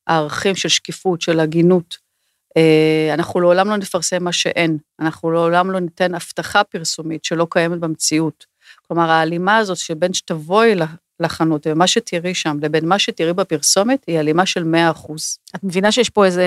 הערכים 0.06 0.56
של 0.56 0.68
שקיפות, 0.68 1.20
של 1.20 1.40
הגינות. 1.40 1.96
אה, 2.56 3.14
אנחנו 3.14 3.40
לעולם 3.40 3.68
לא 3.68 3.76
נפרסם 3.76 4.24
מה 4.24 4.32
שאין, 4.32 4.78
אנחנו 5.00 5.30
לעולם 5.30 5.70
לא 5.70 5.80
ניתן 5.80 6.14
הבטחה 6.14 6.64
פרסומית 6.64 7.24
שלא 7.24 7.46
קיימת 7.50 7.78
במציאות. 7.78 8.46
כלומר, 8.86 9.10
ההלימה 9.10 9.56
הזאת 9.56 9.76
שבין 9.76 10.12
שתבואי 10.14 10.74
לחנות, 11.20 11.66
ומה 11.66 11.86
שתראי 11.86 12.34
שם 12.34 12.56
לבין 12.62 12.88
מה 12.88 12.98
שתראי 12.98 13.32
בפרסומת, 13.32 14.04
היא 14.06 14.18
הלימה 14.18 14.46
של 14.46 14.64
100 14.64 14.90
אחוז. 14.90 15.38
את 15.56 15.64
מבינה 15.64 15.92
שיש 15.92 16.10
פה 16.10 16.24
איזה 16.24 16.44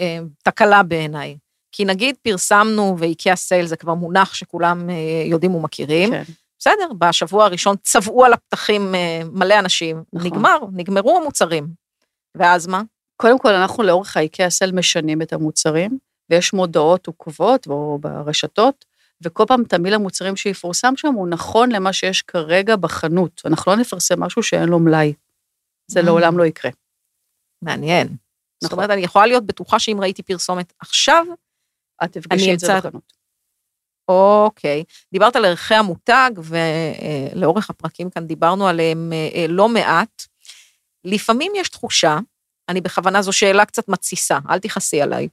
אה, 0.00 0.18
תקלה 0.42 0.82
בעיניי. 0.82 1.36
כי 1.72 1.84
נגיד 1.84 2.16
פרסמנו 2.22 2.96
ואיקאה 2.98 3.36
סייל 3.36 3.66
זה 3.66 3.76
כבר 3.76 3.94
מונח 3.94 4.34
שכולם 4.34 4.90
אה, 4.90 4.94
יודעים 5.24 5.54
ומכירים. 5.54 6.10
כן. 6.10 6.22
בסדר, 6.58 6.92
בשבוע 6.98 7.44
הראשון 7.44 7.76
צבעו 7.82 8.24
על 8.24 8.32
הפתחים 8.32 8.94
אה, 8.94 9.20
מלא 9.32 9.58
אנשים, 9.58 10.02
נכון. 10.12 10.26
נגמר, 10.26 10.58
נגמרו 10.72 11.16
המוצרים. 11.16 11.68
ואז 12.34 12.66
מה? 12.66 12.82
קודם 13.16 13.38
כל, 13.38 13.54
אנחנו 13.54 13.82
לאורך 13.82 14.16
האיקאה 14.16 14.50
סייל 14.50 14.72
משנים 14.72 15.22
את 15.22 15.32
המוצרים, 15.32 15.98
ויש 16.30 16.52
מודעות 16.52 17.06
עוקבות 17.06 17.66
או 17.66 17.98
ברשתות, 18.00 18.84
וכל 19.24 19.44
פעם 19.48 19.64
תמיל 19.64 19.94
המוצרים 19.94 20.36
שיפורסם 20.36 20.96
שם 20.96 21.14
הוא 21.14 21.28
נכון 21.28 21.72
למה 21.72 21.92
שיש 21.92 22.22
כרגע 22.22 22.76
בחנות. 22.76 23.42
אנחנו 23.44 23.72
לא 23.72 23.78
נפרסם 23.78 24.22
משהו 24.22 24.42
שאין 24.42 24.68
לו 24.68 24.78
מלאי. 24.78 25.14
זה 25.86 26.02
לעולם 26.02 26.38
לא 26.38 26.44
יקרה. 26.44 26.70
מעניין. 27.62 28.06
נכון. 28.06 28.18
זאת 28.60 28.72
אומרת, 28.72 28.90
אני 28.90 29.00
יכולה 29.00 29.26
להיות 29.26 29.46
בטוחה 29.46 29.78
שאם 29.78 29.98
ראיתי 30.00 30.22
פרסומת 30.22 30.72
עכשיו, 30.80 31.26
את 32.04 32.12
תפגשי 32.12 32.54
את 32.54 32.58
זה 32.58 32.78
בחנות. 32.78 33.17
אוקיי. 34.08 34.84
דיברת 35.12 35.36
על 35.36 35.44
ערכי 35.44 35.74
המותג, 35.74 36.30
ולאורך 36.36 37.70
הפרקים 37.70 38.10
כאן 38.10 38.26
דיברנו 38.26 38.68
עליהם 38.68 39.12
אה, 39.12 39.46
לא 39.48 39.68
מעט. 39.68 40.22
לפעמים 41.04 41.52
יש 41.56 41.68
תחושה, 41.68 42.18
אני 42.68 42.80
בכוונה, 42.80 43.22
זו 43.22 43.32
שאלה 43.32 43.64
קצת 43.64 43.88
מתסיסה, 43.88 44.38
אל 44.50 44.58
תכעסי 44.58 45.02
עליי, 45.02 45.28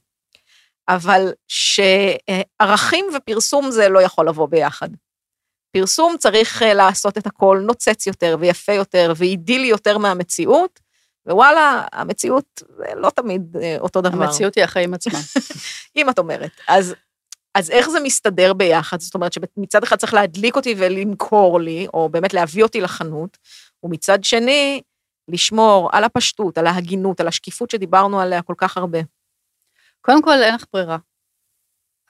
אבל 0.88 1.32
שערכים 1.48 3.06
ופרסום 3.16 3.70
זה 3.70 3.88
לא 3.88 4.02
יכול 4.02 4.28
לבוא 4.28 4.48
ביחד. 4.48 4.88
פרסום 5.76 6.16
צריך 6.18 6.62
אה, 6.62 6.74
לעשות 6.74 7.18
את 7.18 7.26
הכל 7.26 7.62
נוצץ 7.66 8.06
יותר 8.06 8.36
ויפה 8.40 8.72
יותר 8.72 9.12
ואידילי 9.16 9.66
יותר 9.66 9.98
מהמציאות, 9.98 10.80
ווואלה, 11.28 11.84
המציאות 11.92 12.62
זה 12.76 12.84
לא 12.96 13.10
תמיד 13.10 13.56
אה, 13.62 13.76
אותו 13.80 14.00
דבר. 14.00 14.24
המציאות 14.24 14.54
היא 14.54 14.64
החיים 14.64 14.94
עצמם. 14.94 15.20
אם 15.96 16.10
את 16.10 16.18
אומרת. 16.18 16.50
אז, 16.68 16.94
אז 17.56 17.70
איך 17.70 17.88
זה 17.88 18.00
מסתדר 18.00 18.52
ביחד? 18.52 19.00
זאת 19.00 19.14
אומרת 19.14 19.32
שמצד 19.32 19.82
אחד 19.82 19.96
צריך 19.96 20.14
להדליק 20.14 20.56
אותי 20.56 20.74
ולמכור 20.78 21.60
לי, 21.60 21.86
או 21.94 22.08
באמת 22.08 22.34
להביא 22.34 22.62
אותי 22.62 22.80
לחנות, 22.80 23.38
ומצד 23.82 24.24
שני, 24.24 24.82
לשמור 25.28 25.90
על 25.92 26.04
הפשטות, 26.04 26.58
על 26.58 26.66
ההגינות, 26.66 27.20
על 27.20 27.28
השקיפות 27.28 27.70
שדיברנו 27.70 28.20
עליה 28.20 28.42
כל 28.42 28.54
כך 28.56 28.76
הרבה. 28.76 28.98
קודם 30.00 30.22
כל, 30.22 30.42
אין 30.42 30.54
לך 30.54 30.64
ברירה. 30.72 30.98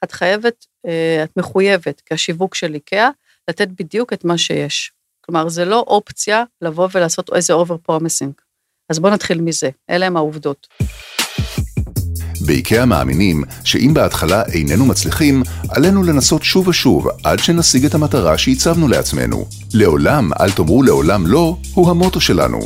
את 0.05 0.13
חייבת, 0.13 0.67
אה, 0.87 1.25
את 1.25 1.37
מחויבת, 1.37 2.03
כשיווק 2.07 2.55
של 2.55 2.75
איקאה, 2.75 3.11
לתת 3.49 3.69
בדיוק 3.69 4.13
את 4.13 4.25
מה 4.25 4.39
שיש. 4.39 4.93
כלומר, 5.21 5.49
זה 5.49 5.65
לא 5.65 5.85
אופציה 5.87 6.45
לבוא 6.61 6.89
ולעשות 6.95 7.31
איזה 7.35 7.53
over 7.53 7.77
promising. 7.77 8.33
אז 8.91 8.99
בואו 8.99 9.13
נתחיל 9.13 9.41
מזה, 9.41 9.71
אלה 9.91 10.07
הם 10.07 10.17
העובדות. 10.17 10.67
באיקאה 12.47 12.87
מאמינים 12.87 13.45
שאם 13.65 13.95
בהתחלה 13.95 14.43
איננו 14.53 14.87
מצליחים, 14.87 15.43
עלינו 15.69 16.03
לנסות 16.03 16.43
שוב 16.43 16.69
ושוב 16.69 17.09
עד 17.25 17.39
שנשיג 17.39 17.85
את 17.85 17.95
המטרה 17.95 18.39
שהצבנו 18.39 18.89
לעצמנו. 18.89 19.47
לעולם 19.75 20.31
אל 20.41 20.51
תאמרו 20.51 20.83
לעולם 20.83 21.27
לא, 21.27 21.57
הוא 21.75 21.91
המוטו 21.91 22.21
שלנו. 22.21 22.61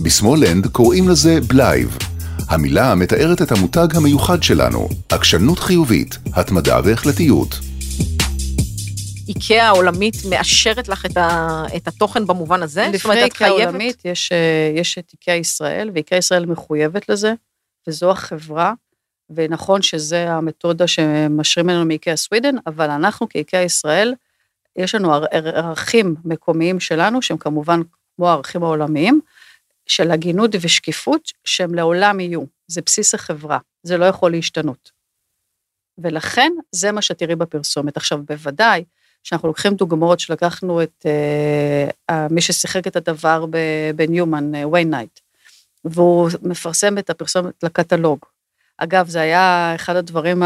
בשמאלנד 0.00 0.66
קוראים 0.66 1.08
לזה 1.08 1.38
בלייב. 1.46 1.98
המילה 2.48 2.94
מתארת 2.94 3.42
את 3.42 3.52
המותג 3.52 3.96
המיוחד 3.96 4.42
שלנו, 4.42 4.88
עקשנות 5.08 5.58
חיובית, 5.58 6.18
התמדה 6.34 6.80
והחלטיות. 6.84 7.58
איקאה 9.28 9.66
העולמית 9.66 10.16
מאשרת 10.30 10.88
לך 10.88 11.06
את, 11.06 11.16
ה, 11.16 11.62
את 11.76 11.88
התוכן 11.88 12.26
במובן 12.26 12.62
הזה? 12.62 12.88
לפני 12.92 13.24
איקאה 13.24 13.48
העולמית 13.48 14.02
יש, 14.04 14.32
אה, 14.32 14.72
יש 14.80 14.98
את 14.98 15.12
איקאה 15.12 15.34
ישראל, 15.34 15.90
ואיקאה 15.94 16.18
ישראל 16.18 16.46
מחויבת 16.46 17.08
לזה, 17.08 17.32
וזו 17.88 18.10
החברה, 18.10 18.72
ונכון 19.30 19.82
שזה 19.82 20.30
המתודה 20.30 20.86
שמשרים 20.86 21.68
לנו 21.68 21.84
מאיקאה 21.84 22.16
סווידן, 22.16 22.54
אבל 22.66 22.90
אנחנו 22.90 23.28
כאיקאה 23.28 23.62
ישראל, 23.62 24.14
יש 24.76 24.94
לנו 24.94 25.12
ערכים 25.30 26.14
מקומיים 26.24 26.80
שלנו, 26.80 27.22
שהם 27.22 27.38
כמובן 27.38 27.80
כמו 28.16 28.28
הערכים 28.28 28.62
העולמיים, 28.62 29.20
של 29.86 30.10
הגינות 30.10 30.50
ושקיפות, 30.60 31.32
שהם 31.44 31.74
לעולם 31.74 32.20
יהיו. 32.20 32.44
זה 32.66 32.80
בסיס 32.86 33.14
החברה, 33.14 33.58
זה 33.82 33.96
לא 33.96 34.04
יכול 34.04 34.30
להשתנות. 34.30 34.90
ולכן, 35.98 36.52
זה 36.72 36.92
מה 36.92 37.02
שתראי 37.02 37.36
בפרסומת. 37.36 37.96
עכשיו, 37.96 38.22
בוודאי, 38.22 38.84
שאנחנו 39.22 39.48
לוקחים 39.48 39.74
דוגמאות 39.74 40.20
שלקחנו 40.20 40.82
את 40.82 41.06
אה, 42.10 42.14
מי 42.30 42.40
ששיחק 42.40 42.86
את 42.86 42.96
הדבר 42.96 43.44
בניומן, 43.96 44.64
ויין 44.72 44.90
נייט, 44.90 45.20
והוא 45.84 46.30
מפרסם 46.42 46.98
את 46.98 47.10
הפרסומת 47.10 47.54
לקטלוג. 47.62 48.18
אגב, 48.78 49.08
זה 49.08 49.20
היה 49.20 49.72
אחד 49.74 49.96
הדברים 49.96 50.42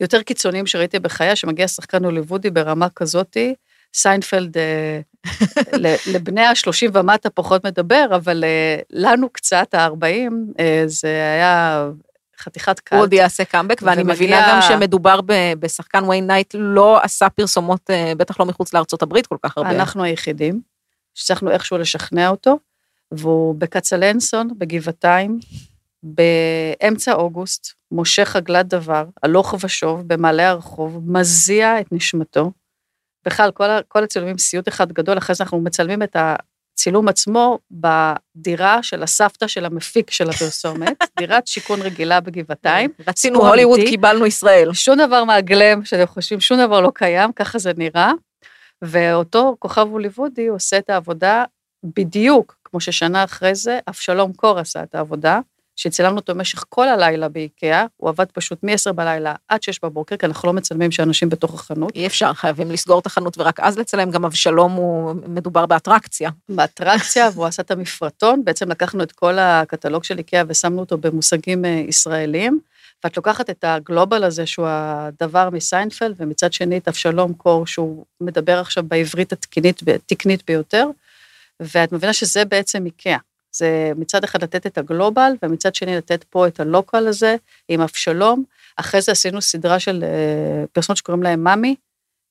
היותר 0.00 0.22
קיצוניים 0.22 0.66
שראיתי 0.66 0.98
בחיי, 0.98 1.36
שמגיע 1.36 1.68
שחקן 1.68 2.04
הוליוודי 2.04 2.50
ברמה 2.50 2.88
כזאתי, 2.88 3.54
סיינפלד 3.94 4.56
אה, 4.58 5.00
לבני 6.12 6.40
ה-30 6.40 6.90
ומטה 6.92 7.30
פחות 7.30 7.66
מדבר, 7.66 8.06
אבל 8.16 8.44
אה, 8.44 8.76
לנו 8.90 9.28
קצת, 9.28 9.74
ה-40, 9.74 10.32
זה 10.86 11.08
היה 11.08 11.84
חתיכת 12.38 12.80
cult. 12.80 12.98
הוא 12.98 13.04
עוד 13.04 13.12
יעשה 13.12 13.44
קאמבק, 13.44 13.80
ואני 13.82 14.02
ומגיע... 14.02 14.14
מבינה 14.14 14.48
גם 14.48 14.62
שמדובר 14.62 15.20
בשחקן 15.58 16.04
ויין 16.04 16.26
נייט, 16.26 16.54
לא 16.58 17.02
עשה 17.02 17.28
פרסומות, 17.28 17.90
אה, 17.90 18.12
בטח 18.16 18.40
לא 18.40 18.46
מחוץ 18.46 18.74
לארצות 18.74 19.02
הברית 19.02 19.26
כל 19.26 19.36
כך 19.42 19.56
הרבה. 19.58 19.70
אנחנו 19.70 20.04
היחידים, 20.04 20.60
שצריכנו 21.14 21.50
איכשהו 21.50 21.78
לשכנע 21.78 22.28
אותו, 22.28 22.58
והוא 23.12 23.54
בכצנלסון, 23.58 24.48
בגבעתיים, 24.58 25.38
באמצע 26.02 27.12
אוגוסט, 27.12 27.72
מושך 27.90 28.36
עגלת 28.36 28.68
דבר, 28.68 29.04
הלוך 29.22 29.54
ושוב, 29.64 30.02
במעלה 30.06 30.48
הרחוב, 30.48 31.00
מזיע 31.06 31.80
את 31.80 31.92
נשמתו, 31.92 32.52
בכלל, 33.26 33.50
כל, 33.50 33.64
כל 33.88 34.04
הצילומים 34.04 34.38
סיוט 34.38 34.68
אחד 34.68 34.92
גדול, 34.92 35.18
אחרי 35.18 35.34
זה 35.34 35.44
אנחנו 35.44 35.60
מצלמים 35.60 36.02
את 36.02 36.16
הצילום 36.16 37.08
עצמו 37.08 37.58
בדירה 37.70 38.82
של 38.82 39.02
הסבתא 39.02 39.46
של 39.46 39.64
המפיק 39.64 40.10
של 40.10 40.30
הפרסומת, 40.30 41.04
דירת 41.18 41.46
שיכון 41.46 41.82
רגילה 41.82 42.20
בגבעתיים. 42.20 42.90
רצינו 43.08 43.48
הוליווד. 43.48 43.80
קיבלנו 43.80 44.26
ישראל. 44.26 44.72
שום 44.72 44.98
דבר 44.98 45.24
מהגלם, 45.24 45.84
שאתם 45.84 46.06
חושבים, 46.06 46.40
שום 46.40 46.58
דבר 46.58 46.80
לא 46.80 46.92
קיים, 46.94 47.32
ככה 47.32 47.58
זה 47.58 47.72
נראה. 47.76 48.12
ואותו 48.82 49.56
כוכב 49.58 49.86
הוליוודי 49.90 50.46
עושה 50.46 50.78
את 50.78 50.90
העבודה 50.90 51.44
בדיוק 51.84 52.56
כמו 52.64 52.80
ששנה 52.80 53.24
אחרי 53.24 53.54
זה, 53.54 53.78
אבשלום 53.88 54.32
קור 54.32 54.58
עשה 54.58 54.82
את 54.82 54.94
העבודה, 54.94 55.40
שצילמנו 55.76 56.16
אותו 56.16 56.34
במשך 56.34 56.64
כל 56.68 56.88
הלילה 56.88 57.28
באיקאה, 57.28 57.86
הוא 57.96 58.08
עבד 58.08 58.24
פשוט 58.32 58.62
מ-10 58.62 58.92
בלילה 58.92 59.34
עד 59.48 59.62
6 59.62 59.80
בבוקר, 59.84 60.16
כי 60.16 60.26
אנחנו 60.26 60.46
לא 60.46 60.52
מצלמים 60.52 60.90
שאנשים 60.90 61.28
בתוך 61.28 61.54
החנות. 61.54 61.92
אי 61.94 62.06
אפשר, 62.06 62.32
חייבים 62.32 62.70
לסגור 62.70 62.98
את 62.98 63.06
החנות 63.06 63.38
ורק 63.38 63.60
אז 63.60 63.78
לצלם, 63.78 64.10
גם 64.10 64.24
אבשלום 64.24 64.72
הוא 64.72 65.14
מדובר 65.26 65.66
באטרקציה. 65.66 66.30
באטרקציה, 66.48 67.28
והוא 67.34 67.46
עשה 67.46 67.62
את 67.62 67.70
המפרטון, 67.70 68.44
בעצם 68.44 68.70
לקחנו 68.70 69.02
את 69.02 69.12
כל 69.12 69.38
הקטלוג 69.38 70.04
של 70.04 70.18
איקאה 70.18 70.42
ושמנו 70.48 70.80
אותו 70.80 70.98
במושגים 70.98 71.64
אה, 71.64 71.70
ישראליים, 71.88 72.60
ואת 73.04 73.16
לוקחת 73.16 73.50
את 73.50 73.64
הגלובל 73.64 74.24
הזה, 74.24 74.46
שהוא 74.46 74.66
הדבר 74.68 75.50
מסיינפלד, 75.50 76.14
ומצד 76.18 76.52
שני 76.52 76.78
את 76.78 76.88
אבשלום 76.88 77.32
קור, 77.32 77.66
שהוא 77.66 78.04
מדבר 78.20 78.58
עכשיו 78.58 78.84
בעברית 78.84 79.32
התקנית, 79.32 79.80
התקנית 79.94 80.42
ביותר, 80.46 80.86
ואת 81.60 81.92
מבינה 81.92 82.12
שזה 82.12 82.44
בעצם 82.44 82.86
איקאה. 82.86 83.18
זה 83.52 83.92
מצד 83.96 84.24
אחד 84.24 84.42
לתת 84.42 84.66
את 84.66 84.78
הגלובל, 84.78 85.32
ומצד 85.42 85.74
שני 85.74 85.96
לתת 85.96 86.24
פה 86.24 86.46
את 86.46 86.60
הלוקל 86.60 87.06
הזה, 87.06 87.36
עם 87.68 87.80
אבשלום. 87.80 88.44
אחרי 88.76 89.00
זה 89.00 89.12
עשינו 89.12 89.42
סדרה 89.42 89.80
של 89.80 90.04
אה, 90.04 90.66
פרסונות 90.72 90.96
שקוראים 90.96 91.22
להם 91.22 91.44
מאמי, 91.44 91.74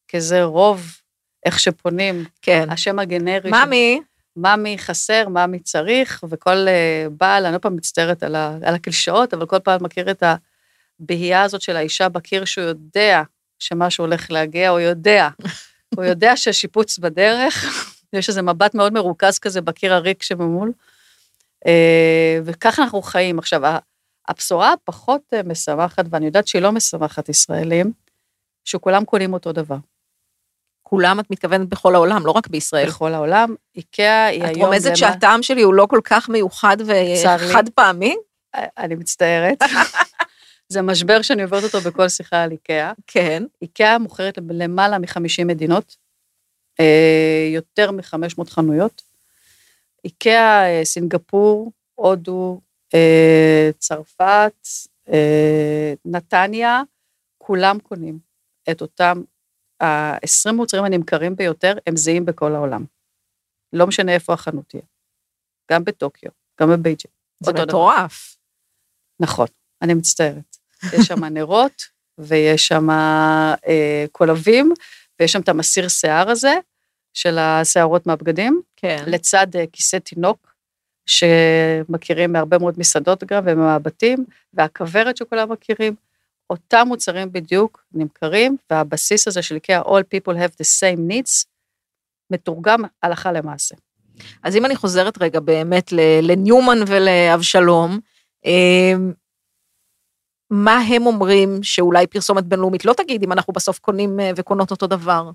כי 0.08 0.22
זה 0.22 0.44
רוב 0.44 0.98
איך 1.46 1.60
שפונים, 1.60 2.26
כן. 2.42 2.70
השם 2.70 3.00
הגנרי. 3.00 3.52
ממי, 3.52 4.02
מאמי 4.36 4.78
חסר, 4.78 5.28
מאמי 5.30 5.60
צריך, 5.60 6.24
וכל 6.30 6.68
אה, 6.68 7.06
בעל, 7.18 7.46
אני 7.46 7.54
לא 7.54 7.60
פעם 7.60 7.76
מצטערת 7.76 8.24
על, 8.24 8.36
ה, 8.36 8.58
על 8.64 8.76
הקלישאות, 8.76 9.34
אבל 9.34 9.46
כל 9.46 9.60
פעם 9.60 9.84
מכיר 9.84 10.12
את 10.12 10.24
הבהייה 11.00 11.44
הזאת 11.44 11.62
של 11.62 11.76
האישה 11.76 12.10
בקיר, 12.10 12.46
שהוא 12.46 12.66
יודע 12.66 13.24
שמשהו 13.60 14.04
הולך 14.04 14.32
להגיע, 14.32 14.70
הוא 14.70 14.80
יודע, 14.80 15.30
הוא 15.96 16.06
יודע 16.06 16.38
שהשיפוץ 16.38 16.98
בדרך, 16.98 17.66
יש 18.14 18.30
איזה 18.30 18.42
מבט 18.42 18.76
מאוד 18.76 18.94
מרוכז 18.94 19.40
כזה 19.40 19.62
בקיר 19.62 19.94
הריק 19.94 20.24
שממול, 20.24 20.72
וככה 22.44 22.84
אנחנו 22.84 23.02
חיים. 23.02 23.40
עכשיו, 23.40 23.62
הבשורה 24.28 24.74
הפחות 24.74 25.22
אה, 25.34 25.44
משמחת, 25.44 26.06
ואני 26.10 26.26
יודעת 26.26 26.48
שהיא 26.48 26.62
לא 26.62 26.72
משמחת 26.72 27.30
ישראלים, 27.30 27.92
שכולם 28.66 29.06
קונים 29.06 29.34
אותו 29.34 29.52
דבר. 29.52 29.78
כולם 30.84 31.20
את 31.20 31.32
מתכוונת 31.32 31.70
בכל 31.70 31.96
העולם, 31.96 32.26
לא 32.26 32.32
רק 32.32 32.48
בישראל. 32.48 32.88
בכל 32.88 33.14
העולם, 33.14 33.56
איקאה 33.76 34.26
היא 34.26 34.44
את 34.44 34.50
היום... 34.50 34.66
רומזת 34.66 34.86
למה- 34.88 34.96
שהטעם 34.96 35.44
שלי 35.44 35.62
הוא 35.62 35.74
לא 35.74 35.86
כל 35.90 36.00
כך 36.04 36.30
מיוחד. 36.30 36.78
וחד 36.86 37.70
פעמי? 37.76 38.16
אני 38.56 38.96
מצטערת. 38.96 39.58
זה 40.74 40.82
משבר 40.82 41.22
שאני 41.22 41.44
עוברת 41.44 41.64
אותו 41.64 41.90
בכל 41.90 42.10
שיחה 42.10 42.44
על 42.44 42.52
איקאה. 42.52 42.92
כן. 43.08 43.44
איקאה 43.62 43.98
מוכרת 43.98 44.38
למעלה 44.50 44.98
מ-50 45.00 45.46
מדינות, 45.46 45.96
אה, 46.80 47.48
יותר 47.54 47.92
מ-500 47.92 48.50
חנויות. 48.50 49.02
איקאה, 50.06 50.80
אה, 50.80 50.86
סינגפור, 50.86 51.72
הודו, 51.96 52.62
אה, 52.94 53.70
צרפת, 53.78 54.68
אה, 55.10 55.94
נתניה, 56.06 56.82
כולם 57.38 57.80
קונים 57.80 58.20
את 58.72 58.82
אותם, 58.82 59.22
ה-20 59.82 60.52
מוצרים 60.54 60.84
הנמכרים 60.84 61.36
ביותר, 61.36 61.78
הם 61.88 61.96
זהים 61.96 62.26
בכל 62.26 62.56
העולם. 62.56 62.86
לא 63.74 63.88
משנה 63.88 64.14
איפה 64.14 64.34
החנות 64.34 64.66
תהיה. 64.68 64.84
גם 65.72 65.84
בטוקיו, 65.84 66.32
גם 66.62 66.70
בבייג'ינג. 66.70 67.14
זה. 67.40 67.52
מטורף. 67.54 68.38
נכון, 69.20 69.48
אני 69.82 69.94
מצטערת. 69.94 70.58
יש 70.94 71.08
שם 71.08 71.24
נרות, 71.26 71.82
ויש 72.28 72.68
שם 72.68 72.90
אה, 72.90 74.06
קולבים, 74.12 74.74
ויש 75.20 75.32
שם 75.32 75.42
את 75.42 75.50
המסיר 75.50 75.88
שיער 75.88 76.30
הזה, 76.30 76.54
של 77.14 77.38
השערות 77.38 78.08
מהבגדים, 78.08 78.62
כן. 78.76 79.04
לצד 79.08 79.48
אה, 79.56 79.66
כיסא 79.72 79.98
תינוק, 79.98 80.56
שמכירים 81.06 82.34
מהרבה 82.34 82.58
מאוד 82.58 82.74
מסעדות 82.78 83.24
גם 83.24 83.44
ומהבתים, 83.46 84.26
והכוורת 84.54 85.18
שכולם 85.18 85.52
מכירים. 85.52 85.96
אותם 86.50 86.84
מוצרים 86.88 87.32
בדיוק 87.32 87.84
נמכרים, 87.94 88.58
והבסיס 88.70 89.28
הזה 89.28 89.42
של 89.42 89.56
איקאה, 89.56 89.82
All 89.82 90.04
people 90.16 90.34
have 90.34 90.52
the 90.62 90.66
same 90.80 91.12
needs, 91.12 91.46
מתורגם 92.32 92.80
הלכה 93.04 93.32
למעשה. 93.32 93.76
אז 94.44 94.56
אם 94.56 94.66
אני 94.66 94.76
חוזרת 94.76 95.22
רגע 95.22 95.40
באמת 95.40 95.92
לניומן 96.22 96.78
ולאבשלום, 96.88 98.00
אמ, 98.46 99.14
מה 100.50 100.78
הם 100.78 101.06
אומרים 101.06 101.64
שאולי 101.64 102.08
פרסומת 102.08 102.44
בינלאומית 102.44 102.86
לא 102.86 102.94
תגיד 102.94 103.24
אם 103.24 103.32
אנחנו 103.32 103.54
בסוף 103.54 103.80
קונים 103.80 104.20
אה, 104.20 104.32
וקונות 104.36 104.72
אותו 104.72 104.88
דבר? 104.88 105.32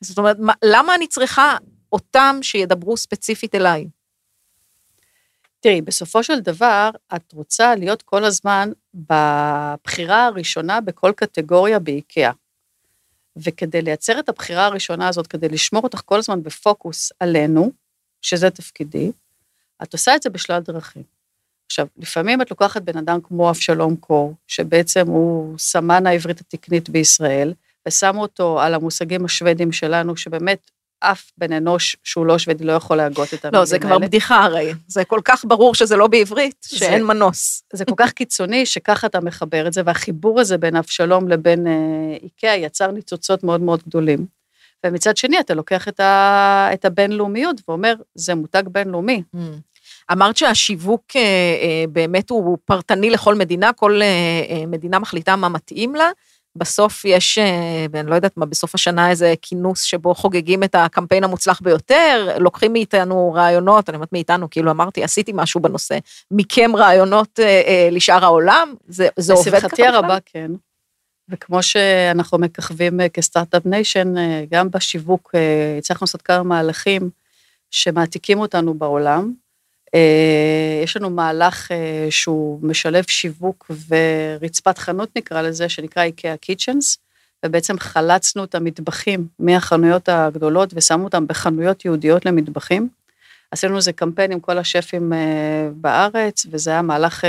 זאת 0.00 0.18
אומרת, 0.18 0.36
מה- 0.38 0.52
למה 0.64 0.94
אני 0.94 1.06
צריכה 1.06 1.56
אותם 1.92 2.38
שידברו 2.42 2.96
ספציפית 2.96 3.54
אליי? 3.54 3.86
תראי, 5.60 5.82
בסופו 5.82 6.22
של 6.22 6.40
דבר, 6.40 6.90
את 7.16 7.32
רוצה 7.32 7.74
להיות 7.74 8.02
כל 8.02 8.24
הזמן 8.24 8.70
בבחירה 8.94 10.26
הראשונה 10.26 10.80
בכל 10.80 11.12
קטגוריה 11.16 11.78
באיקאה. 11.78 12.32
וכדי 13.36 13.82
לייצר 13.82 14.18
את 14.18 14.28
הבחירה 14.28 14.66
הראשונה 14.66 15.08
הזאת, 15.08 15.26
כדי 15.26 15.48
לשמור 15.48 15.82
אותך 15.82 16.00
כל 16.04 16.18
הזמן 16.18 16.42
בפוקוס 16.42 17.12
עלינו, 17.20 17.72
שזה 18.22 18.50
תפקידי, 18.50 19.12
את 19.82 19.92
עושה 19.92 20.16
את 20.16 20.22
זה 20.22 20.30
בשלל 20.30 20.60
דרכים. 20.60 21.02
עכשיו, 21.66 21.86
לפעמים 21.96 22.42
את 22.42 22.50
לוקחת 22.50 22.82
בן 22.82 22.98
אדם 22.98 23.20
כמו 23.22 23.50
אבשלום 23.50 23.96
קור, 23.96 24.34
שבעצם 24.46 25.06
הוא 25.06 25.58
סמן 25.58 26.06
העברית 26.06 26.40
התקנית 26.40 26.88
בישראל, 26.88 27.54
ושמו 27.88 28.22
אותו 28.22 28.60
על 28.60 28.74
המושגים 28.74 29.24
השוודים 29.24 29.72
שלנו, 29.72 30.16
שבאמת 30.16 30.70
אף 31.00 31.30
בן 31.38 31.52
אנוש 31.52 31.96
שהוא 32.04 32.26
לא 32.26 32.38
שוודי 32.38 32.64
לא 32.64 32.72
יכול 32.72 32.96
להגות 32.96 33.34
את 33.34 33.44
המילים 33.44 33.60
לא, 33.60 33.64
זה 33.64 33.78
כבר 33.78 33.92
האלה. 33.92 34.06
בדיחה 34.06 34.44
הרי. 34.44 34.72
זה 34.86 35.04
כל 35.04 35.20
כך 35.24 35.44
ברור 35.48 35.74
שזה 35.74 35.96
לא 35.96 36.06
בעברית, 36.06 36.66
זה- 36.70 36.78
שאין 36.78 37.04
מנוס. 37.04 37.62
זה 37.72 37.84
כל 37.84 37.94
כך 37.96 38.12
קיצוני, 38.12 38.66
שככה 38.66 39.06
אתה 39.06 39.20
מחבר 39.20 39.66
את 39.66 39.72
זה, 39.72 39.82
והחיבור 39.84 40.40
הזה 40.40 40.58
בין 40.58 40.76
אבשלום 40.76 41.28
לבין 41.28 41.66
אה, 41.66 41.72
איקאה 42.22 42.56
יצר 42.56 42.90
ניצוצות 42.90 43.44
מאוד 43.44 43.60
מאוד 43.60 43.82
גדולים. 43.86 44.26
ומצד 44.86 45.16
שני, 45.16 45.40
אתה 45.40 45.54
לוקח 45.54 45.88
את, 45.88 46.00
ה, 46.00 46.68
את 46.72 46.84
הבינלאומיות 46.84 47.56
ואומר, 47.68 47.94
זה 48.14 48.34
מותג 48.34 48.62
בינלאומי. 48.66 49.22
אמרת 50.12 50.36
שהשיווק 50.36 51.02
אה, 51.16 51.20
אה, 51.20 51.84
באמת 51.92 52.30
הוא 52.30 52.58
פרטני 52.64 53.10
לכל 53.10 53.34
מדינה, 53.34 53.72
כל 53.72 54.00
מדינה 54.68 54.98
מחליטה 54.98 55.36
מה 55.36 55.48
מתאים 55.48 55.94
לה. 55.94 56.10
בסוף 56.56 57.04
יש, 57.04 57.38
אה, 57.38 57.86
ואני 57.92 58.10
לא 58.10 58.14
יודעת 58.14 58.36
מה, 58.36 58.46
בסוף 58.46 58.74
השנה 58.74 59.10
איזה 59.10 59.34
כינוס 59.42 59.82
שבו 59.82 60.14
חוגגים 60.14 60.62
את 60.62 60.74
הקמפיין 60.74 61.24
המוצלח 61.24 61.60
ביותר, 61.62 62.36
לוקחים 62.38 62.72
מאיתנו 62.72 63.32
רעיונות, 63.34 63.88
אני 63.88 63.96
אומרת 63.96 64.12
מאיתנו, 64.12 64.50
כאילו 64.50 64.70
אמרתי, 64.70 65.04
עשיתי 65.04 65.32
משהו 65.34 65.60
בנושא, 65.60 65.98
מכם 66.30 66.76
רעיונות 66.76 67.40
אה, 67.40 67.62
אה, 67.66 67.88
לשאר 67.92 68.24
העולם, 68.24 68.74
זה, 68.88 69.08
זה 69.16 69.32
עובד 69.32 69.48
ככה 69.48 69.56
לשמחתי? 69.56 69.86
הרבה, 69.86 70.18
כן. 70.26 70.50
וכמו 71.30 71.62
שאנחנו 71.62 72.38
מככבים 72.38 73.00
אה, 73.00 73.08
כ 73.08 73.20
start-up 73.20 73.66
nation, 73.66 74.18
אה, 74.18 74.44
גם 74.50 74.70
בשיווק 74.70 75.30
אה, 75.34 75.74
הצלחנו 75.78 76.04
לעשות 76.04 76.22
כמה 76.22 76.42
מהלכים 76.42 77.10
שמעתיקים 77.70 78.38
אותנו 78.38 78.74
בעולם. 78.74 79.32
אה, 79.94 80.80
יש 80.84 80.96
לנו 80.96 81.10
מהלך 81.10 81.72
אה, 81.72 82.06
שהוא 82.10 82.60
משלב 82.62 83.04
שיווק 83.08 83.70
ורצפת 83.88 84.78
חנות, 84.78 85.08
נקרא 85.16 85.42
לזה, 85.42 85.68
שנקרא 85.68 86.02
איקאה 86.02 86.36
kitchens, 86.36 86.98
ובעצם 87.46 87.78
חלצנו 87.78 88.44
את 88.44 88.54
המטבחים 88.54 89.26
מהחנויות 89.38 90.08
הגדולות 90.08 90.70
ושמו 90.74 91.04
אותם 91.04 91.26
בחנויות 91.26 91.84
ייעודיות 91.84 92.26
למטבחים. 92.26 92.88
עשינו 93.50 93.76
איזה 93.76 93.92
קמפיין 93.92 94.32
עם 94.32 94.40
כל 94.40 94.58
השפים 94.58 95.12
אה, 95.12 95.68
בארץ, 95.74 96.46
וזה 96.50 96.70
היה 96.70 96.82
מהלך 96.82 97.24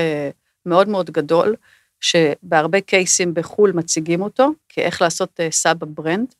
מאוד 0.66 0.90
מאוד 0.90 1.10
גדול, 1.10 1.56
שבהרבה 2.02 2.82
קייסים 2.82 3.34
בחו"ל 3.34 3.72
מציגים 3.72 4.22
אותו, 4.22 4.52
כאיך 4.70 5.02
לעשות 5.02 5.40
אה, 5.40 5.48
סאב 5.52 5.78
ברנד. 5.84 6.34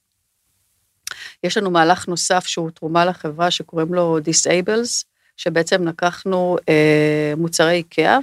יש 1.44 1.58
לנו 1.58 1.72
מהלך 1.72 2.08
נוסף 2.08 2.48
שהוא 2.48 2.72
תרומה 2.72 3.06
לחברה 3.06 3.52
שקוראים 3.52 3.94
לו 3.94 4.20
Disables, 4.20 5.06
שבעצם 5.38 5.88
לקחנו 5.88 6.58
אה, 6.70 7.34
מוצרי 7.38 7.74
איקאה 7.74 8.18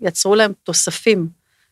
ויצרו 0.00 0.34
להם 0.34 0.52
תוספים 0.62 1.28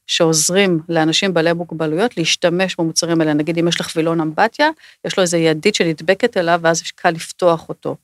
שעוזרים 0.07 0.81
לאנשים 0.88 1.35
בעלי 1.35 1.53
מוגבלויות 1.53 2.16
להשתמש 2.16 2.77
במוצרים 2.79 3.20
האלה. 3.20 3.33
נגיד 3.33 3.59
אם 3.59 3.68
יש 3.68 3.81
לך 3.81 3.92
וילון 3.96 4.20
אמבטיה, 4.20 4.70
יש 5.05 5.16
לו 5.16 5.22
איזו 5.22 5.37
ידית 5.37 5.75
שנדבקת 5.75 6.37
אליו 6.37 6.61
ואז 6.62 6.83
קל 6.94 7.11
לפתוח 7.11 7.68
אותו. 7.68 7.96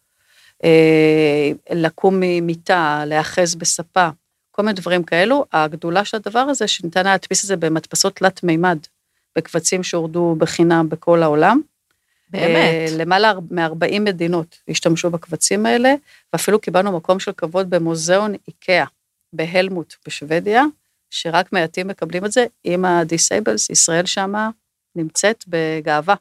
אה, 0.64 1.50
לקום 1.70 2.14
ממיטה, 2.20 3.02
להיאחז 3.06 3.54
בספה, 3.54 4.08
כל 4.50 4.62
מיני 4.62 4.74
דברים 4.74 5.02
כאלו. 5.02 5.44
הגדולה 5.52 6.04
של 6.04 6.16
הדבר 6.16 6.38
הזה, 6.38 6.68
שניתן 6.68 7.04
להדפיס 7.04 7.42
את 7.42 7.48
זה 7.48 7.56
במדפסות 7.56 8.16
תלת 8.16 8.42
מימד, 8.44 8.78
בקבצים 9.36 9.82
שהורדו 9.82 10.36
בחינם 10.38 10.88
בכל 10.88 11.22
העולם. 11.22 11.60
באמת. 12.30 12.90
אה, 12.90 12.96
למעלה 12.98 13.32
מ-40 13.50 14.00
מדינות 14.00 14.58
השתמשו 14.68 15.10
בקבצים 15.10 15.66
האלה, 15.66 15.94
ואפילו 16.32 16.60
קיבלנו 16.60 16.96
מקום 16.96 17.20
של 17.20 17.32
כבוד 17.32 17.70
במוזיאון 17.70 18.34
איקאה 18.48 18.84
באלמהולט 19.32 19.94
בשוודיה, 20.06 20.64
שרק 21.10 21.52
מעטים 21.52 21.88
מקבלים 21.88 22.24
את 22.24 22.32
זה, 22.32 22.46
עם 22.64 22.84
ה 22.84 22.92
ThisAbles, 22.92 23.70
ישראל 23.70 24.06
שמה 24.06 24.50
נמצאת 24.96 25.44
בגאווה. 25.48 26.14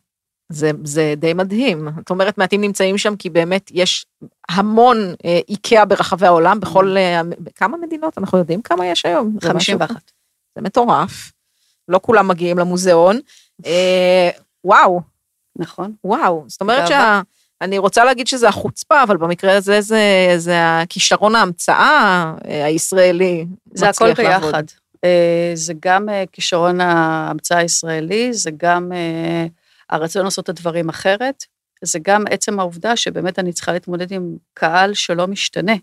זה, 0.51 0.71
זה 0.83 1.13
די 1.17 1.33
מדהים. 1.33 1.87
את 1.99 2.09
אומרת, 2.09 2.37
מעטים 2.37 2.61
נמצאים 2.61 2.97
שם 2.97 3.15
כי 3.15 3.29
באמת 3.29 3.71
יש 3.73 4.05
המון 4.49 4.97
אה, 5.25 5.39
איקאה 5.49 5.85
ברחבי 5.85 6.25
העולם, 6.25 6.59
בכל... 6.59 6.95
אה, 6.97 7.21
כמה 7.55 7.77
מדינות? 7.77 8.17
אנחנו 8.17 8.37
יודעים 8.37 8.61
כמה 8.61 8.85
יש 8.85 9.05
היום? 9.05 9.37
זה 9.41 9.53
משהו- 9.53 9.77
51. 9.79 10.11
זה 10.55 10.61
מטורף. 10.61 11.31
לא 11.87 11.99
כולם 12.03 12.27
מגיעים 12.27 12.57
למוזיאון. 12.57 13.19
אה, 13.65 14.29
וואו, 14.63 15.01
נכון. 15.57 15.93
וואו. 16.03 16.45
זאת 16.47 16.61
אומרת. 16.61 16.87
שה... 16.87 17.21
אני 17.61 17.77
רוצה 17.77 18.05
להגיד 18.05 18.27
שזה 18.27 18.47
החוצפה, 18.47 19.03
אבל 19.03 19.17
במקרה 19.17 19.55
הזה 19.55 19.81
זה, 19.81 20.33
זה 20.37 20.79
הכישרון 20.79 21.35
ההמצאה 21.35 22.33
אה, 22.47 22.65
הישראלי. 22.65 23.45
זה 23.73 23.89
הכל 23.89 24.07
לעבוד. 24.07 24.45
ביחד. 24.45 24.63
אה, 25.03 25.51
זה 25.53 25.73
גם 25.79 26.09
אה, 26.09 26.23
כישרון 26.31 26.81
ההמצאה 26.81 27.57
הישראלי, 27.57 28.33
זה 28.33 28.51
גם 28.57 28.91
הרצון 29.89 30.23
לעשות 30.23 30.43
את 30.43 30.49
הדברים 30.49 30.89
אחרת, 30.89 31.43
זה 31.81 31.99
גם 32.01 32.23
עצם 32.29 32.59
העובדה 32.59 32.95
שבאמת 32.95 33.39
אני 33.39 33.53
צריכה 33.53 33.73
להתמודד 33.73 34.11
עם 34.11 34.35
קהל 34.53 34.93
שלא 34.93 35.27
משתנה. 35.27 35.73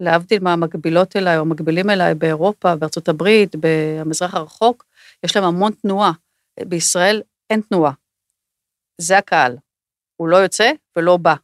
להבדיל 0.00 0.42
מהמקבילות 0.42 1.16
אליי 1.16 1.38
או 1.38 1.44
מקבילים 1.44 1.90
אליי 1.90 2.14
באירופה, 2.14 2.76
בארצות 2.76 3.08
הברית, 3.08 3.56
במזרח 3.60 4.34
הרחוק, 4.34 4.84
יש 5.24 5.36
להם 5.36 5.44
המון 5.44 5.72
תנועה. 5.82 6.12
בישראל 6.60 7.22
אין 7.50 7.60
תנועה. 7.60 7.92
זה 8.98 9.18
הקהל. 9.18 9.56
הוא 10.16 10.28
לא 10.28 10.36
יוצא 10.36 10.70
ולא 10.96 11.16
בא. 11.16 11.34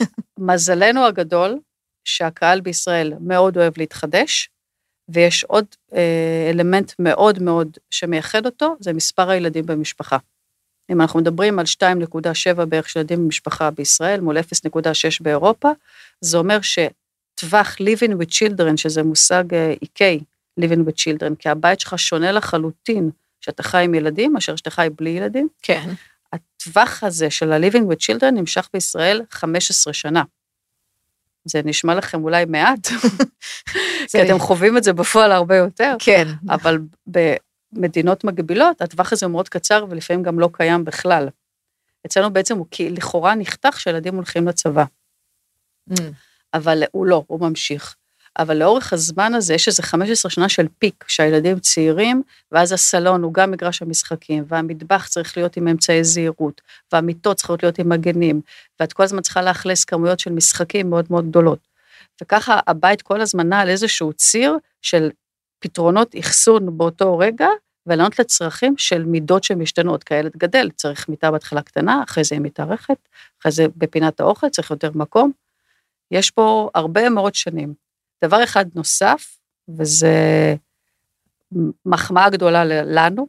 מזלנו 0.38 1.06
הגדול 1.06 1.58
שהקהל 2.04 2.60
בישראל 2.60 3.12
מאוד 3.20 3.56
אוהב 3.56 3.72
להתחדש, 3.76 4.50
ויש 5.08 5.44
עוד 5.44 5.64
אה, 5.94 6.50
אלמנט 6.50 6.92
מאוד 6.98 7.42
מאוד 7.42 7.78
שמייחד 7.90 8.46
אותו, 8.46 8.76
זה 8.80 8.92
מספר 8.92 9.30
הילדים 9.30 9.66
במשפחה. 9.66 10.16
אם 10.90 11.00
אנחנו 11.00 11.20
מדברים 11.20 11.58
על 11.58 11.64
2.7 11.66 12.64
בערך 12.64 12.88
של 12.88 13.00
ילדים 13.00 13.18
במשפחה 13.18 13.70
בישראל, 13.70 14.20
מול 14.20 14.38
0.6 14.38 14.42
באירופה, 15.20 15.70
זה 16.20 16.38
אומר 16.38 16.58
שטווח 16.60 17.76
living 17.80 18.12
with 18.12 18.30
children, 18.30 18.76
שזה 18.76 19.02
מושג 19.02 19.54
אה, 19.54 19.74
איקאי, 19.82 20.20
living 20.60 20.88
with 20.88 20.94
children, 20.94 21.36
כי 21.38 21.48
הבית 21.48 21.80
שלך 21.80 21.98
שונה 21.98 22.32
לחלוטין 22.32 23.10
שאתה 23.40 23.62
חי 23.62 23.84
עם 23.84 23.94
ילדים, 23.94 24.32
מאשר 24.32 24.56
שאתה 24.56 24.70
חי 24.70 24.88
בלי 24.96 25.10
ילדים, 25.10 25.48
כן. 25.62 25.90
הטווח 26.32 27.04
הזה 27.04 27.30
של 27.30 27.52
ה-living 27.52 27.92
with 27.92 27.96
children 28.10 28.30
נמשך 28.32 28.68
בישראל 28.72 29.22
15 29.30 29.92
שנה. 29.92 30.22
זה 31.44 31.60
נשמע 31.64 31.94
לכם 31.94 32.24
אולי 32.24 32.44
מעט, 32.44 32.88
כי 34.12 34.22
אתם 34.22 34.38
חווים 34.38 34.76
את 34.76 34.84
זה 34.84 34.92
בפועל 34.92 35.32
הרבה 35.32 35.56
יותר, 35.56 35.96
כן. 35.98 36.28
אבל 36.50 36.78
במדינות 37.06 38.24
מגבילות 38.24 38.82
הטווח 38.82 39.12
הזה 39.12 39.26
הוא 39.26 39.32
מאוד 39.32 39.48
קצר 39.48 39.84
ולפעמים 39.90 40.22
גם 40.22 40.40
לא 40.40 40.50
קיים 40.52 40.84
בכלל. 40.84 41.28
אצלנו 42.06 42.32
בעצם 42.32 42.58
הוא 42.58 42.66
לכאורה 42.80 43.34
נחתך 43.34 43.80
שילדים 43.80 44.14
הולכים 44.14 44.48
לצבא, 44.48 44.84
Mm. 45.90 46.02
אבל 46.54 46.82
הוא 46.92 47.06
לא, 47.06 47.24
הוא 47.26 47.40
ממשיך. 47.40 47.96
אבל 48.38 48.56
לאורך 48.56 48.92
הזמן 48.92 49.34
הזה 49.34 49.54
יש 49.54 49.68
איזה 49.68 49.82
15 49.82 50.30
שנה 50.30 50.48
של 50.48 50.66
פיק, 50.78 51.04
שהילדים 51.08 51.58
צעירים, 51.58 52.22
ואז 52.52 52.72
הסלון 52.72 53.22
הוא 53.22 53.34
גם 53.34 53.50
מגרש 53.50 53.82
המשחקים, 53.82 54.44
והמטבח 54.48 55.08
צריך 55.08 55.36
להיות 55.36 55.56
עם 55.56 55.68
אמצעי 55.68 56.04
זהירות, 56.04 56.60
והמיטות 56.92 57.36
צריכות 57.36 57.62
להיות 57.62 57.78
עם 57.78 57.88
מגנים, 57.88 58.40
ואת 58.80 58.92
כל 58.92 59.02
הזמן 59.02 59.22
צריכה 59.22 59.42
לאכלס 59.42 59.84
כמויות 59.84 60.20
של 60.20 60.32
משחקים 60.32 60.90
מאוד 60.90 61.06
מאוד 61.10 61.28
גדולות. 61.28 61.58
וככה 62.22 62.60
הבית 62.66 63.02
כל 63.02 63.20
הזמן 63.20 63.48
נע 63.48 63.60
על 63.60 63.68
איזשהו 63.68 64.12
ציר 64.12 64.56
של 64.82 65.10
פתרונות 65.58 66.14
אחסון 66.18 66.78
באותו 66.78 67.18
רגע, 67.18 67.48
ולענות 67.86 68.18
לצרכים 68.18 68.74
של 68.78 69.04
מידות 69.04 69.44
שמשתנות, 69.44 70.04
כי 70.04 70.14
הילד 70.14 70.32
גדל, 70.36 70.70
צריך 70.76 71.08
מיטה 71.08 71.30
בהתחלה 71.30 71.62
קטנה, 71.62 72.02
אחרי 72.08 72.24
זה 72.24 72.34
היא 72.34 72.42
מתארכת, 72.42 72.96
אחרי 73.40 73.52
זה 73.52 73.66
בפינת 73.76 74.20
האוכל 74.20 74.48
צריך 74.48 74.70
יותר 74.70 74.90
מקום. 74.94 75.32
יש 76.10 76.30
פה 76.30 76.70
הרבה 76.74 77.08
מאוד 77.08 77.34
שנים. 77.34 77.85
דבר 78.24 78.44
אחד 78.44 78.64
נוסף, 78.74 79.38
וזה 79.68 80.14
מחמאה 81.86 82.30
גדולה 82.30 82.64
לנו, 82.64 83.26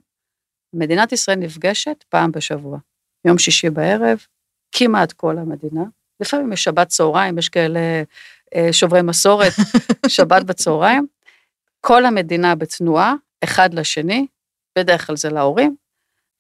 מדינת 0.74 1.12
ישראל 1.12 1.38
נפגשת 1.38 2.04
פעם 2.10 2.32
בשבוע. 2.32 2.78
יום 3.26 3.38
שישי 3.38 3.70
בערב, 3.70 4.18
כמעט 4.72 5.12
כל 5.12 5.38
המדינה. 5.38 5.84
לפעמים 6.20 6.54
יש 6.54 6.64
שבת 6.64 6.88
צהריים, 6.88 7.38
יש 7.38 7.50
כאלה 7.50 7.80
אה, 8.56 8.74
שוברי 8.74 9.02
מסורת, 9.02 9.54
שבת 10.08 10.44
בצהריים. 10.44 11.08
כל 11.82 12.06
המדינה 12.06 12.56
בתנועה, 12.56 13.14
אחד 13.44 13.74
לשני, 13.74 14.28
בדרך 14.78 15.08
כלל 15.08 15.18
זה 15.18 15.30
להורים, 15.30 15.76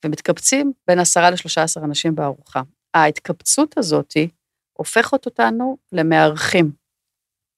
ומתקבצים 0.06 0.74
בין 0.88 1.00
עשרה 1.00 1.32
לשלושה 1.32 1.64
עשר 1.64 1.80
אנשים 1.84 2.16
בארוחה. 2.16 2.62
ההתקבצות 2.94 3.78
הזאתי 3.78 4.30
הופכת 4.74 5.26
אותנו 5.26 5.78
למארחים. 5.92 6.72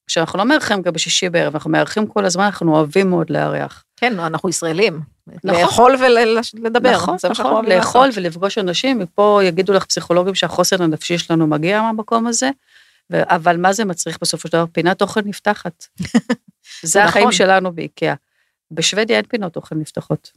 עכשיו, 0.10 0.24
אנחנו 0.24 0.40
לא 0.40 0.46
מארחים 0.46 0.82
גם 0.82 0.94
בשישי 0.94 1.30
בערב, 1.30 1.54
אנחנו 1.54 1.70
מארחים 1.70 2.08
כל 2.08 2.26
הזמן, 2.26 2.44
אנחנו 2.44 2.76
אוהבים 2.76 3.10
מאוד 3.10 3.30
לארח. 3.30 3.84
כן, 3.98 4.20
אנחנו 4.20 4.50
ישראלים. 4.50 5.02
נכון. 5.44 5.62
לאכול 5.62 5.96
ולדבר. 6.00 6.92
נכון, 6.92 7.18
נכון, 7.30 7.66
לאכול. 7.66 8.10
ולפגוש 8.16 8.58
אנשים, 8.58 9.00
מפה 9.00 9.40
יגידו 9.44 9.74
לך 9.74 9.86
פסיכולוגים 9.86 10.36
שהחוסן 10.36 10.82
הנפשי 10.82 11.18
שלנו 11.18 11.48
מגיע 11.48 11.82
מהמקום 11.82 12.28
הזה, 12.28 12.50
ו- 13.12 13.24
אבל 13.36 13.58
מה 13.58 13.74
זה 13.74 13.86
מצריך 13.86 14.18
בסופו 14.22 14.48
של 14.48 14.58
דבר? 14.58 14.66
פינת 14.72 15.02
אוכל 15.02 15.22
נפתחת. 15.26 15.86
זה 16.84 17.04
החיים 17.04 17.28
נכון. 17.28 17.38
שלנו 17.38 17.72
באיקאה. 17.72 18.14
בשוודיה 18.72 19.18
אין 19.18 19.26
פינות 19.26 19.56
אוכל 19.56 19.76
נפתחות. 19.76 20.32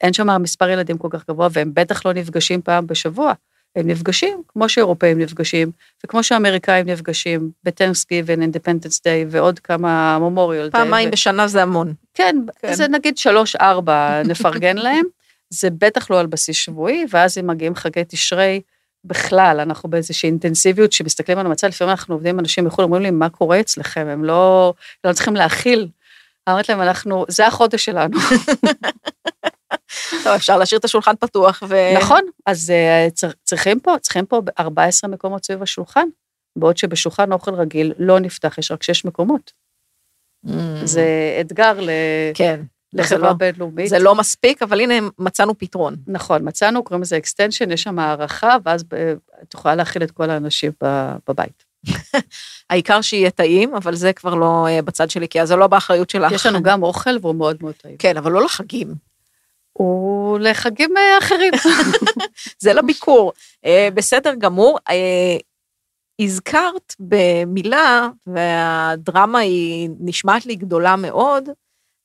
אין 0.00 0.12
שם 0.12 0.42
מספר 0.42 0.68
ילדים 0.68 0.98
כל 0.98 1.08
כך 1.10 1.28
גבוה, 1.28 1.48
והם 1.52 1.70
בטח 1.74 2.06
לא 2.06 2.12
נפגשים 2.12 2.62
פעם 2.62 2.86
בשבוע. 2.86 3.32
הם 3.76 3.86
נפגשים 3.86 4.42
כמו 4.48 4.68
שאירופאים 4.68 5.18
נפגשים, 5.18 5.70
וכמו 6.04 6.22
שאמריקאים 6.22 6.86
נפגשים 6.86 7.50
ב-Thanksgiving, 7.64 8.42
Independence 8.42 9.02
Day, 9.02 9.24
ועוד 9.30 9.58
כמה 9.58 10.18
Memorial. 10.18 10.70
פעמיים 10.70 11.10
בשנה 11.10 11.48
זה 11.48 11.62
המון. 11.62 11.94
כן. 12.14 12.36
כן. 12.60 12.74
זה 12.74 12.88
נגיד 12.88 13.18
שלוש-ארבע 13.18 14.22
נפרגן 14.22 14.76
להם, 14.86 15.04
זה 15.50 15.68
בטח 15.70 16.10
לא 16.10 16.20
על 16.20 16.26
בסיס 16.26 16.56
שבועי, 16.56 17.06
ואז 17.10 17.38
אם 17.38 17.46
מגיעים 17.46 17.74
חגי 17.74 18.02
תשרי, 18.08 18.60
בכלל, 19.04 19.60
אנחנו 19.60 19.88
באיזושהי 19.88 20.26
אינטנסיביות 20.26 20.92
שמסתכלים 20.92 21.38
על 21.38 21.46
המצב, 21.46 21.66
לפעמים 21.66 21.90
אנחנו 21.90 22.14
עובדים 22.14 22.34
עם 22.34 22.40
אנשים 22.40 22.64
מחו"ל, 22.64 22.84
אומרים 22.84 23.02
לי, 23.02 23.10
מה 23.10 23.28
קורה 23.28 23.60
אצלכם? 23.60 24.06
הם 24.06 24.24
לא, 24.24 24.74
לא 25.04 25.12
צריכים 25.12 25.36
להכיל. 25.36 25.88
אמרתי 26.48 26.72
להם, 26.72 26.80
אנחנו, 26.80 27.24
זה 27.28 27.46
החודש 27.46 27.84
שלנו. 27.84 28.18
טוב, 30.24 30.32
אפשר 30.36 30.58
להשאיר 30.58 30.78
את 30.78 30.84
השולחן 30.84 31.12
פתוח 31.20 31.62
ו... 31.68 31.74
נכון, 31.98 32.20
אז 32.46 32.70
אה, 32.70 33.08
צר- 33.14 33.30
צריכים 33.44 33.80
פה, 33.80 33.94
צריכים 34.00 34.26
פה 34.26 34.40
14 34.58 35.10
מקומות 35.10 35.44
סביב 35.44 35.62
השולחן, 35.62 36.08
בעוד 36.58 36.76
שבשולחן 36.76 37.32
אוכל 37.32 37.54
רגיל 37.54 37.92
לא 37.98 38.18
נפתח, 38.20 38.58
יש 38.58 38.70
רק 38.70 38.82
6 38.82 39.04
מקומות. 39.04 39.52
Mm. 40.46 40.50
זה 40.84 41.04
אתגר 41.40 41.80
ל- 41.80 41.90
כן. 42.34 42.60
לחברה 42.92 43.28
לא- 43.28 43.32
בינלאומית. 43.32 43.88
זה 43.88 43.98
לא 43.98 44.14
מספיק, 44.14 44.62
אבל 44.62 44.80
הנה 44.80 44.94
מצאנו 45.18 45.58
פתרון. 45.58 45.96
נכון, 46.06 46.48
מצאנו, 46.48 46.84
קוראים 46.84 47.02
לזה 47.02 47.16
extension, 47.16 47.70
יש 47.70 47.82
שם 47.82 47.98
הארכה, 47.98 48.56
ואז 48.64 48.84
ב- 48.84 48.94
את 49.42 49.54
יכולה 49.54 49.74
להכיל 49.74 50.02
את 50.02 50.10
כל 50.10 50.30
האנשים 50.30 50.72
בבית. 51.28 51.64
העיקר 52.70 53.00
שיהיה 53.00 53.30
טעים, 53.30 53.74
אבל 53.74 53.94
זה 53.94 54.12
כבר 54.12 54.34
לא 54.34 54.66
אה, 54.68 54.82
בצד 54.82 55.10
שלי, 55.10 55.28
כי 55.28 55.40
אז 55.42 55.48
זה 55.48 55.56
לא 55.56 55.66
באחריות 55.66 56.10
שלך. 56.10 56.32
יש 56.32 56.46
לנו 56.46 56.62
גם 56.62 56.82
אוכל 56.82 57.10
והוא 57.20 57.34
מאוד 57.34 57.56
מאוד 57.60 57.74
טעים. 57.74 57.96
כן, 57.98 58.16
אבל 58.16 58.32
לא 58.32 58.44
לחגים. 58.44 58.94
הוא 59.80 60.38
לחגים 60.38 60.96
אה, 60.96 61.18
אחרים. 61.18 61.52
זה 62.62 62.72
לביקור. 62.72 63.32
אה, 63.64 63.88
בסדר 63.94 64.34
גמור. 64.34 64.78
אה, 64.90 65.36
הזכרת 66.20 66.94
במילה, 67.00 68.08
והדרמה 68.26 69.38
היא 69.38 69.90
נשמעת 70.00 70.46
לי 70.46 70.54
גדולה 70.54 70.96
מאוד, 70.96 71.48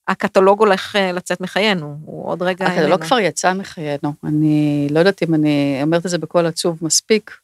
הקטלוג 0.08 0.60
הולך 0.60 0.96
לצאת 1.14 1.42
מחיינו, 1.42 1.98
הוא 2.06 2.28
עוד 2.28 2.42
רגע... 2.42 2.66
הקטלוג 2.66 2.84
איננו. 2.84 3.06
כבר 3.06 3.20
יצא 3.20 3.54
מחיינו, 3.54 4.14
אני 4.24 4.88
לא 4.92 5.00
יודעת 5.00 5.24
אם 5.24 5.34
אני 5.34 5.80
אומרת 5.82 6.06
את 6.06 6.12
זה 6.12 6.18
בקול 6.18 6.46
עצוב 6.46 6.78
מספיק. 6.82 7.38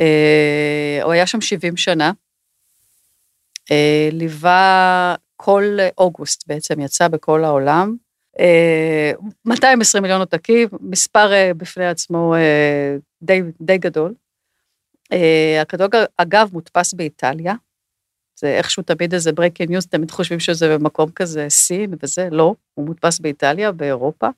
אה, 0.00 1.00
הוא 1.02 1.12
היה 1.12 1.26
שם 1.26 1.40
70 1.40 1.76
שנה. 1.76 2.12
אה, 3.70 4.08
ליווה 4.12 5.14
כל 5.36 5.78
אוגוסט 5.98 6.44
בעצם, 6.46 6.80
יצא 6.80 7.08
בכל 7.08 7.44
העולם. 7.44 7.96
אה, 8.40 9.12
220 9.44 10.02
מיליון 10.02 10.20
עותקים, 10.20 10.68
מספר 10.80 11.32
אה, 11.32 11.54
בפני 11.56 11.86
עצמו 11.86 12.34
אה, 12.34 12.96
די, 13.22 13.42
די 13.60 13.78
גדול. 13.78 14.14
אה, 15.12 15.58
הקטלוג 15.62 15.94
אגב 16.16 16.48
מודפס 16.52 16.94
באיטליה. 16.94 17.54
זה 18.40 18.46
איכשהו 18.46 18.82
תמיד 18.82 19.14
איזה 19.14 19.30
breaking 19.30 19.70
news, 19.70 19.88
תמיד 19.90 20.10
חושבים 20.10 20.40
שזה 20.40 20.78
במקום 20.78 21.10
כזה 21.10 21.46
סין 21.48 21.94
וזה, 22.02 22.28
לא, 22.30 22.54
הוא 22.74 22.86
מודפס 22.86 23.18
באיטליה, 23.18 23.72
באירופה. 23.72 24.28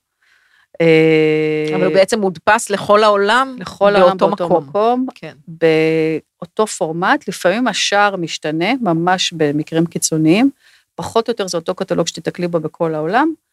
אה, 0.81 1.75
אבל 1.75 1.85
הוא 1.85 1.95
בעצם 1.95 2.21
מודפס 2.21 2.71
לכל 2.71 3.05
העולם 3.05 3.57
לכל 3.61 3.97
העולם 3.97 4.17
באותו 4.17 4.29
באותו 4.29 4.49
מקום. 4.49 4.69
מקום, 4.69 5.07
כן. 5.15 5.37
באותו 5.49 6.67
פורמט, 6.67 7.29
לפעמים 7.29 7.69
השער 7.69 8.17
משתנה, 8.17 8.73
ממש 8.81 9.33
במקרים 9.33 9.87
קיצוניים, 9.87 10.51
פחות 10.95 11.29
או 11.29 11.31
יותר 11.31 11.47
זה 11.47 11.57
אותו 11.57 11.75
קטלוג 11.75 12.07
שתתקלי 12.07 12.49
בו 12.49 12.61
בכל 12.61 12.95
העולם, 12.95 13.33
אה, 13.38 13.52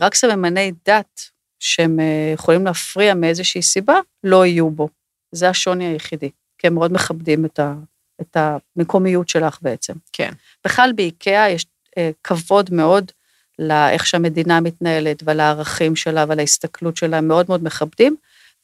רק 0.00 0.14
סממני 0.14 0.72
דת 0.88 1.30
שהם 1.60 2.00
אה, 2.00 2.30
יכולים 2.34 2.64
להפריע 2.64 3.14
מאיזושהי 3.14 3.62
סיבה, 3.62 3.94
לא 4.24 4.46
יהיו 4.46 4.70
בו. 4.70 4.88
זה 5.32 5.48
השוני 5.48 5.84
היחידי, 5.84 6.30
כי 6.58 6.66
הם 6.66 6.74
מאוד 6.74 6.92
מכבדים 6.92 7.44
את, 7.44 7.58
ה, 7.58 7.74
את 8.20 8.36
המקומיות 8.36 9.28
שלך 9.28 9.58
בעצם. 9.62 9.92
כן. 10.12 10.32
בכלל 10.64 10.92
באיקאה 10.96 11.50
יש 11.50 11.66
אה, 11.98 12.10
כבוד 12.24 12.70
מאוד 12.72 13.12
לאיך 13.58 14.06
שהמדינה 14.06 14.60
מתנהלת 14.60 15.22
ועל 15.22 15.40
הערכים 15.40 15.96
שלה 15.96 16.24
ועל 16.28 16.38
ההסתכלות 16.38 16.96
שלה, 16.96 17.18
הם 17.18 17.28
מאוד 17.28 17.46
מאוד 17.48 17.64
מכבדים, 17.64 18.16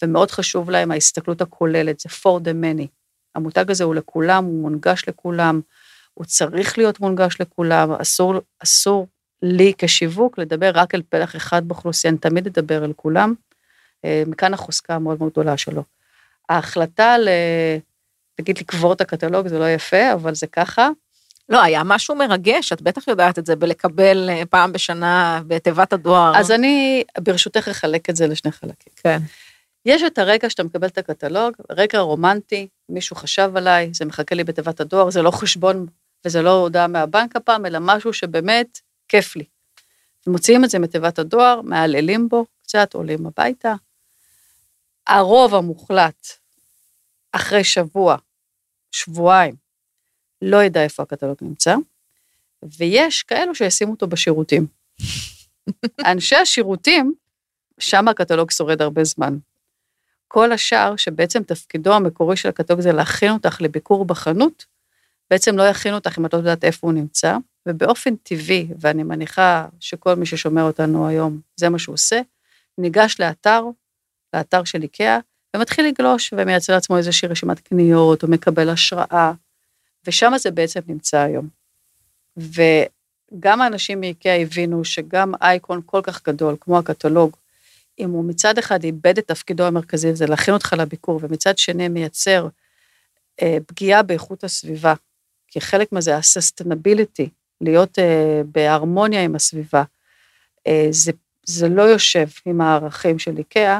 ומאוד 0.03 0.31
חשוב 0.31 0.71
להם 0.71 0.91
ההסתכלות 0.91 1.41
הכוללת, 1.41 2.01
זה 2.01 2.09
for 2.09 2.41
the 2.41 2.53
many. 2.63 2.87
המותג 3.35 3.71
הזה 3.71 3.85
הוא 3.85 3.95
לכולם, 3.95 4.45
הוא 4.45 4.63
מונגש 4.63 5.05
לכולם, 5.09 5.61
הוא 6.15 6.25
צריך 6.25 6.79
להיות 6.79 7.01
מונגש 7.01 7.37
לכולם, 7.41 7.93
אסור, 7.93 8.35
אסור 8.63 9.07
לי 9.43 9.73
כשיווק 9.79 10.39
לדבר 10.39 10.71
רק 10.75 10.95
על 10.95 11.03
פלח 11.09 11.37
אחד 11.37 11.69
באוכלוסייה, 11.69 12.11
אני 12.11 12.19
תמיד 12.19 12.47
אדבר 12.47 12.85
על 12.85 12.93
כולם. 12.97 13.35
אה, 14.05 14.23
מכאן 14.27 14.55
החוזקה 14.55 14.95
המאוד 14.95 15.19
מאוד 15.21 15.33
גדולה 15.33 15.57
שלו. 15.57 15.83
ההחלטה 16.49 17.19
ל... 17.19 17.29
נגיד 18.41 18.59
לקבור 18.59 18.93
את 18.93 19.01
הקטלוג 19.01 19.49
זה 19.49 19.59
לא 19.59 19.71
יפה, 19.71 20.13
אבל 20.13 20.35
זה 20.35 20.47
ככה. 20.47 20.89
לא, 21.49 21.63
היה 21.63 21.83
משהו 21.85 22.15
מרגש, 22.15 22.73
את 22.73 22.83
בטח 22.83 23.09
יודעת 23.09 23.39
את 23.39 23.47
זה, 23.47 23.57
בלקבל 23.57 24.31
אה, 24.31 24.43
פעם 24.51 24.73
בשנה 24.73 25.43
בתיבת 25.47 25.93
הדואר. 25.93 26.37
אז 26.37 26.51
אני 26.51 27.05
ברשותך 27.19 27.69
אחלק 27.69 28.11
את 28.11 28.17
זה 28.17 28.27
לשני 28.27 28.53
חלקים. 28.53 28.93
כן. 28.97 29.19
יש 29.87 30.03
את 30.03 30.19
הרגע 30.19 30.51
שאתה 30.51 30.65
מקבל 30.65 30.87
את 30.87 30.99
הקטלוג, 30.99 31.55
רגע 31.71 31.99
רומנטי, 31.99 32.69
מישהו 32.89 33.17
חשב 33.17 33.53
עליי, 33.55 33.91
זה 33.93 34.05
מחכה 34.05 34.35
לי 34.35 34.45
בתיבת 34.45 34.81
הדואר, 34.81 35.11
זה 35.11 35.23
לא 35.23 35.31
חשבון 35.31 35.87
וזה 36.25 36.43
לא 36.43 36.61
הודעה 36.61 36.87
מהבנק 36.87 37.37
הפעם, 37.37 37.67
אלא 37.67 37.79
משהו 37.83 38.13
שבאמת 38.13 38.81
כיף 39.11 39.37
לי. 39.37 39.45
מוציאים 40.27 40.65
את 40.65 40.71
זה 40.71 40.79
מתיבת 40.79 41.19
הדואר, 41.19 41.61
מהללים 41.63 42.29
בו 42.29 42.47
קצת, 42.63 42.95
עולים 42.95 43.27
הביתה. 43.27 43.75
הרוב 45.07 45.55
המוחלט, 45.55 46.27
אחרי 47.33 47.65
שבוע, 47.65 48.17
שבועיים, 48.93 49.55
לא 50.43 50.63
ידע 50.63 50.83
איפה 50.83 51.03
הקטלוג 51.03 51.37
נמצא, 51.43 51.75
ויש 52.79 53.23
כאלו 53.23 53.55
שישימו 53.55 53.93
אותו 53.93 54.07
בשירותים. 54.07 54.67
אנשי 56.13 56.37
השירותים, 56.37 57.15
שם 57.79 58.09
הקטלוג 58.09 58.51
שורד 58.51 58.83
הרבה 58.83 59.05
זמן. 59.05 59.39
כל 60.29 60.53
השאר, 60.53 60.97
שבעצם 60.97 61.43
תפקידו 61.43 61.95
המקורי 61.95 62.37
של 62.37 62.49
הקטלוג 62.49 62.81
זה 62.81 62.93
להכין 62.93 63.33
אותך 63.33 63.61
לביקור 63.61 64.05
בחנות, 64.05 64.65
בעצם 65.31 65.57
לא 65.57 65.63
יכין 65.63 65.95
אותך 65.95 66.19
אם 66.19 66.27
את 66.27 66.35
לא 66.35 66.39
יודעת 66.39 66.65
איפה 66.65 66.87
הוא 66.87 66.95
נמצא, 66.95 67.37
ובאופן 67.69 68.17
טבעי, 68.17 68.69
ואני 68.81 69.03
מניחה 69.03 69.67
שכל 69.81 70.15
מי 70.15 70.27
ששומע 70.27 70.63
אותנו 70.63 71.09
היום, 71.09 71.41
זה 71.57 71.69
מה 71.69 71.79
שהוא 71.79 71.95
עושה, 71.95 72.21
ניגש 72.79 73.17
לאתר, 73.21 73.65
לאתר 74.35 74.65
של 74.65 74.83
איקאה, 74.83 75.19
ומתחיל 75.57 75.87
לגלוש 75.87 76.35
ומייצר 76.37 76.75
לעצמו 76.75 76.97
איזושהי 76.97 77.29
רשימת 77.29 77.61
קניות, 77.61 78.23
או 78.23 78.29
מקבל 78.29 78.69
השראה, 78.69 79.33
ושם 80.07 80.33
זה 80.39 80.51
בעצם 80.51 80.81
נמצא 80.89 81.19
היום. 81.19 81.49
וגם 82.37 83.61
האנשים 83.61 84.01
מאיקאה 84.01 84.37
הבינו 84.37 84.85
שגם 84.85 85.33
אייקון 85.43 85.81
כל 85.87 86.01
כך 86.05 86.29
גדול, 86.29 86.57
כמו 86.61 86.79
הקטלוג, 86.79 87.37
אם 87.99 88.11
הוא 88.11 88.25
מצד 88.25 88.59
אחד 88.59 88.85
איבד 88.85 89.19
את 89.19 89.29
תפקידו 89.29 89.65
המרכזי, 89.65 90.15
זה 90.15 90.27
להכין 90.27 90.55
אותך 90.55 90.75
לביקור, 90.79 91.21
ומצד 91.23 91.59
שני 91.59 91.89
מייצר 91.89 92.49
אה, 93.43 93.59
פגיעה 93.67 94.03
באיכות 94.03 94.45
הסביבה, 94.45 94.95
כי 95.49 95.61
חלק 95.61 95.93
מזה, 95.93 96.17
ה-sustainability, 96.17 97.29
להיות 97.61 97.99
אה, 97.99 98.43
בהרמוניה 98.45 99.23
עם 99.25 99.35
הסביבה, 99.35 99.83
אה, 100.67 100.87
זה, 100.91 101.13
זה 101.47 101.69
לא 101.69 101.83
יושב 101.83 102.27
עם 102.47 102.61
הערכים 102.61 103.19
של 103.19 103.39
איקאה, 103.39 103.79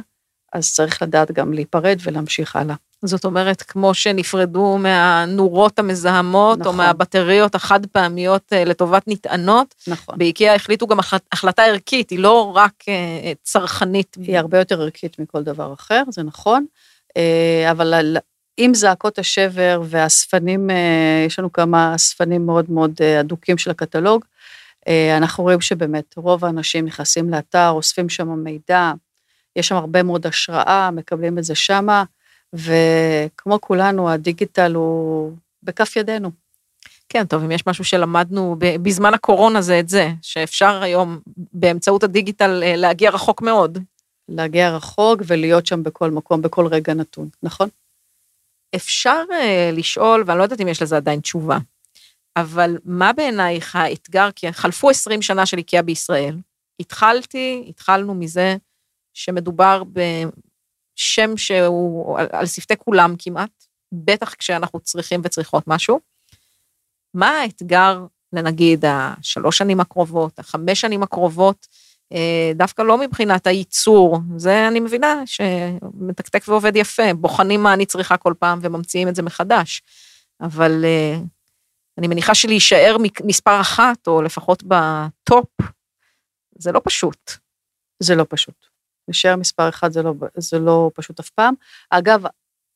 אז 0.53 0.73
צריך 0.73 1.03
לדעת 1.03 1.31
גם 1.33 1.53
להיפרד 1.53 1.99
ולהמשיך 2.05 2.57
הלאה. 2.57 2.75
זאת 3.05 3.25
אומרת, 3.25 3.63
כמו 3.63 3.95
שנפרדו 3.95 4.79
מהנורות 4.79 5.79
המזהמות, 5.79 6.59
או 6.59 6.63
נכון. 6.63 6.77
מהבטריות 6.77 7.55
החד 7.55 7.87
פעמיות 7.87 8.53
אה, 8.53 8.65
לטובת 8.65 9.03
נטענות, 9.07 9.75
נכון. 9.87 10.19
באיקאה 10.19 10.55
החליטו 10.55 10.87
גם 10.87 10.99
החלט- 10.99 11.29
החלטה 11.33 11.63
ערכית, 11.65 12.11
היא 12.11 12.19
לא 12.19 12.53
רק 12.57 12.73
אה, 12.89 13.33
צרכנית. 13.43 14.17
היא 14.21 14.39
הרבה 14.39 14.59
יותר 14.59 14.83
ערכית 14.83 15.19
מכל 15.19 15.43
דבר 15.43 15.73
אחר, 15.73 16.03
זה 16.11 16.23
נכון, 16.23 16.67
אה, 17.17 17.69
אבל 17.71 18.17
עם 18.63 18.75
זעקות 18.75 19.19
השבר 19.19 19.83
והאספנים, 19.85 20.71
אה, 20.71 21.25
יש 21.27 21.39
לנו 21.39 21.53
כמה 21.53 21.95
אספנים 21.95 22.47
מאוד 22.47 22.71
מאוד 22.71 22.95
אה, 23.01 23.21
אדוקים 23.21 23.59
של 23.59 23.71
הקטלוג, 23.71 24.25
אה, 24.89 25.17
אנחנו 25.17 25.45
רואים 25.45 25.61
שבאמת 25.61 26.15
רוב 26.17 26.45
האנשים 26.45 26.85
נכנסים 26.85 27.31
לאתר, 27.31 27.69
אוספים 27.71 28.09
שם 28.09 28.29
מידע, 28.29 28.93
יש 29.57 29.69
שם 29.69 29.77
הרבה 29.77 30.03
מאוד 30.03 30.27
השראה, 30.27 30.91
מקבלים 30.91 31.39
את 31.39 31.45
זה 31.45 31.55
שמה, 31.55 32.05
וכמו 32.53 33.61
כולנו, 33.61 34.11
הדיגיטל 34.11 34.75
הוא 34.75 35.33
בכף 35.63 35.97
ידינו. 35.97 36.31
כן, 37.09 37.25
טוב, 37.25 37.43
אם 37.43 37.51
יש 37.51 37.67
משהו 37.67 37.85
שלמדנו 37.85 38.57
בזמן 38.59 39.15
הקורונה 39.15 39.63
זה 39.63 39.81
את 39.81 39.89
זה, 39.89 40.11
שאפשר 40.23 40.83
היום 40.83 41.19
באמצעות 41.53 42.03
הדיגיטל 42.03 42.63
להגיע 42.77 43.11
רחוק 43.11 43.43
מאוד. 43.43 43.79
להגיע 44.29 44.77
רחוק 44.77 45.23
ולהיות 45.27 45.67
שם 45.67 45.83
בכל 45.83 46.11
מקום, 46.11 46.43
בכל 46.43 46.67
רגע 46.67 46.95
נתון, 46.95 47.29
נכון? 47.43 47.69
אפשר 48.77 49.23
אה, 49.33 49.71
לשאול, 49.73 50.25
ואני 50.27 50.39
לא 50.39 50.43
יודעת 50.43 50.61
אם 50.61 50.69
יש 50.69 50.83
לזה 50.83 50.97
עדיין 50.97 51.21
תשובה, 51.21 51.59
אבל 52.37 52.79
מה 52.85 53.13
בעינייך 53.13 53.77
האתגר, 53.77 54.29
כי 54.37 54.53
חלפו 54.53 54.91
20 54.91 55.23
שנה 55.23 55.47
של 55.47 55.59
איקאה 55.59 55.83
בישראל, 55.83 56.37
התחלתי, 56.81 57.65
התחלנו 57.69 58.15
מזה 58.15 58.57
שמדובר 59.15 59.83
בשם 59.85 61.37
שהוא 61.37 62.19
על, 62.19 62.27
על 62.33 62.47
שפתי 62.47 62.77
כולם 62.77 63.15
כמעט, 63.19 63.67
בטח 63.93 64.35
כשאנחנו 64.35 64.81
צריכים 64.81 65.21
וצריכות 65.25 65.65
משהו. 65.67 66.01
מה 67.15 67.31
האתגר 67.31 68.07
לנגיד 68.33 68.85
השלוש 68.85 69.59
שנים 69.59 69.81
הקרובות, 69.81 70.39
החמש 70.39 70.81
שנים 70.81 71.03
הקרובות, 71.03 71.67
דווקא 72.55 72.83
לא 72.83 72.99
מבחינת 72.99 73.47
הייצור, 73.47 74.19
זה 74.37 74.69
אני 74.69 74.81
מבינה 74.81 75.23
שמתקתק 75.27 76.43
ועובד 76.49 76.77
יפה, 76.77 77.15
בוחנים 77.15 77.63
מה 77.63 77.73
אני 77.75 77.87
צריכה 77.87 78.17
כל 78.17 78.35
פעם 78.39 78.59
וממציאים 78.63 79.09
את 79.09 79.15
זה 79.15 79.23
מחדש. 79.23 79.83
אבל 80.41 80.85
אה, 80.85 81.19
אני 81.99 82.09
מניחה 82.09 82.35
שלהישאר 82.35 82.97
מספר 83.25 83.61
אחת, 83.61 84.07
או 84.07 84.23
לפחות 84.23 84.63
בטופ, 84.63 85.49
זה 86.59 86.73
לא 86.73 86.81
פשוט. 86.85 87.33
זה 88.03 88.15
לא 88.15 88.27
פשוט. 88.29 88.67
להישאר 89.09 89.37
מספר 89.37 89.69
אחד 89.69 89.93
זה 89.93 90.03
לא, 90.03 90.15
זה 90.37 90.59
לא 90.59 90.91
פשוט 90.95 91.21
אף 91.21 91.31
פעם. 91.31 91.55
אגב, 91.91 92.23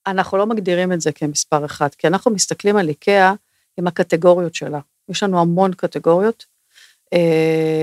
אנחנו 0.06 0.38
לא 0.38 0.46
מגדירים 0.46 0.92
את 0.92 1.00
זה 1.00 1.12
כמספר 1.12 1.64
אחד, 1.64 1.88
כי 1.98 2.06
אנחנו 2.06 2.30
מסתכלים 2.30 2.76
על 2.76 2.88
איקאה 2.88 3.32
עם 3.76 3.86
הקטגוריות 3.86 4.54
שלה. 4.54 4.80
יש 5.08 5.22
לנו 5.22 5.40
המון 5.40 5.74
קטגוריות, 5.74 6.46
אה, 6.46 6.53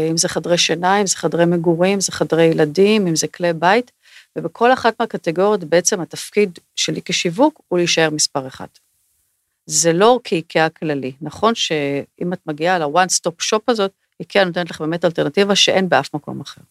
אם 0.09 0.17
זה 0.17 0.29
חדרי 0.29 0.57
שינה, 0.57 1.01
אם 1.01 1.07
זה 1.07 1.15
חדרי 1.17 1.45
מגורים, 1.45 1.93
אם 1.93 2.01
זה 2.01 2.11
חדרי 2.11 2.43
ילדים, 2.43 3.07
אם 3.07 3.15
זה 3.15 3.27
כלי 3.27 3.53
בית, 3.53 3.91
ובכל 4.35 4.73
אחת 4.73 4.99
מהקטגוריות 4.99 5.63
בעצם 5.63 6.01
התפקיד 6.01 6.59
שלי 6.75 7.01
כשיווק 7.05 7.61
הוא 7.67 7.79
להישאר 7.79 8.09
מספר 8.09 8.47
אחד. 8.47 8.67
זה 9.65 9.93
לא 9.93 10.19
כאיקאה 10.23 10.69
כללי, 10.69 11.11
נכון 11.21 11.55
שאם 11.55 12.33
את 12.33 12.39
מגיעה 12.45 12.79
ל-one 12.79 13.09
stop 13.19 13.43
shop 13.49 13.61
הזאת, 13.67 13.91
איקאה 14.19 14.43
נותנת 14.43 14.69
לך 14.69 14.81
באמת 14.81 15.05
אלטרנטיבה 15.05 15.55
שאין 15.55 15.89
באף 15.89 16.13
מקום 16.13 16.41
אחר. 16.41 16.61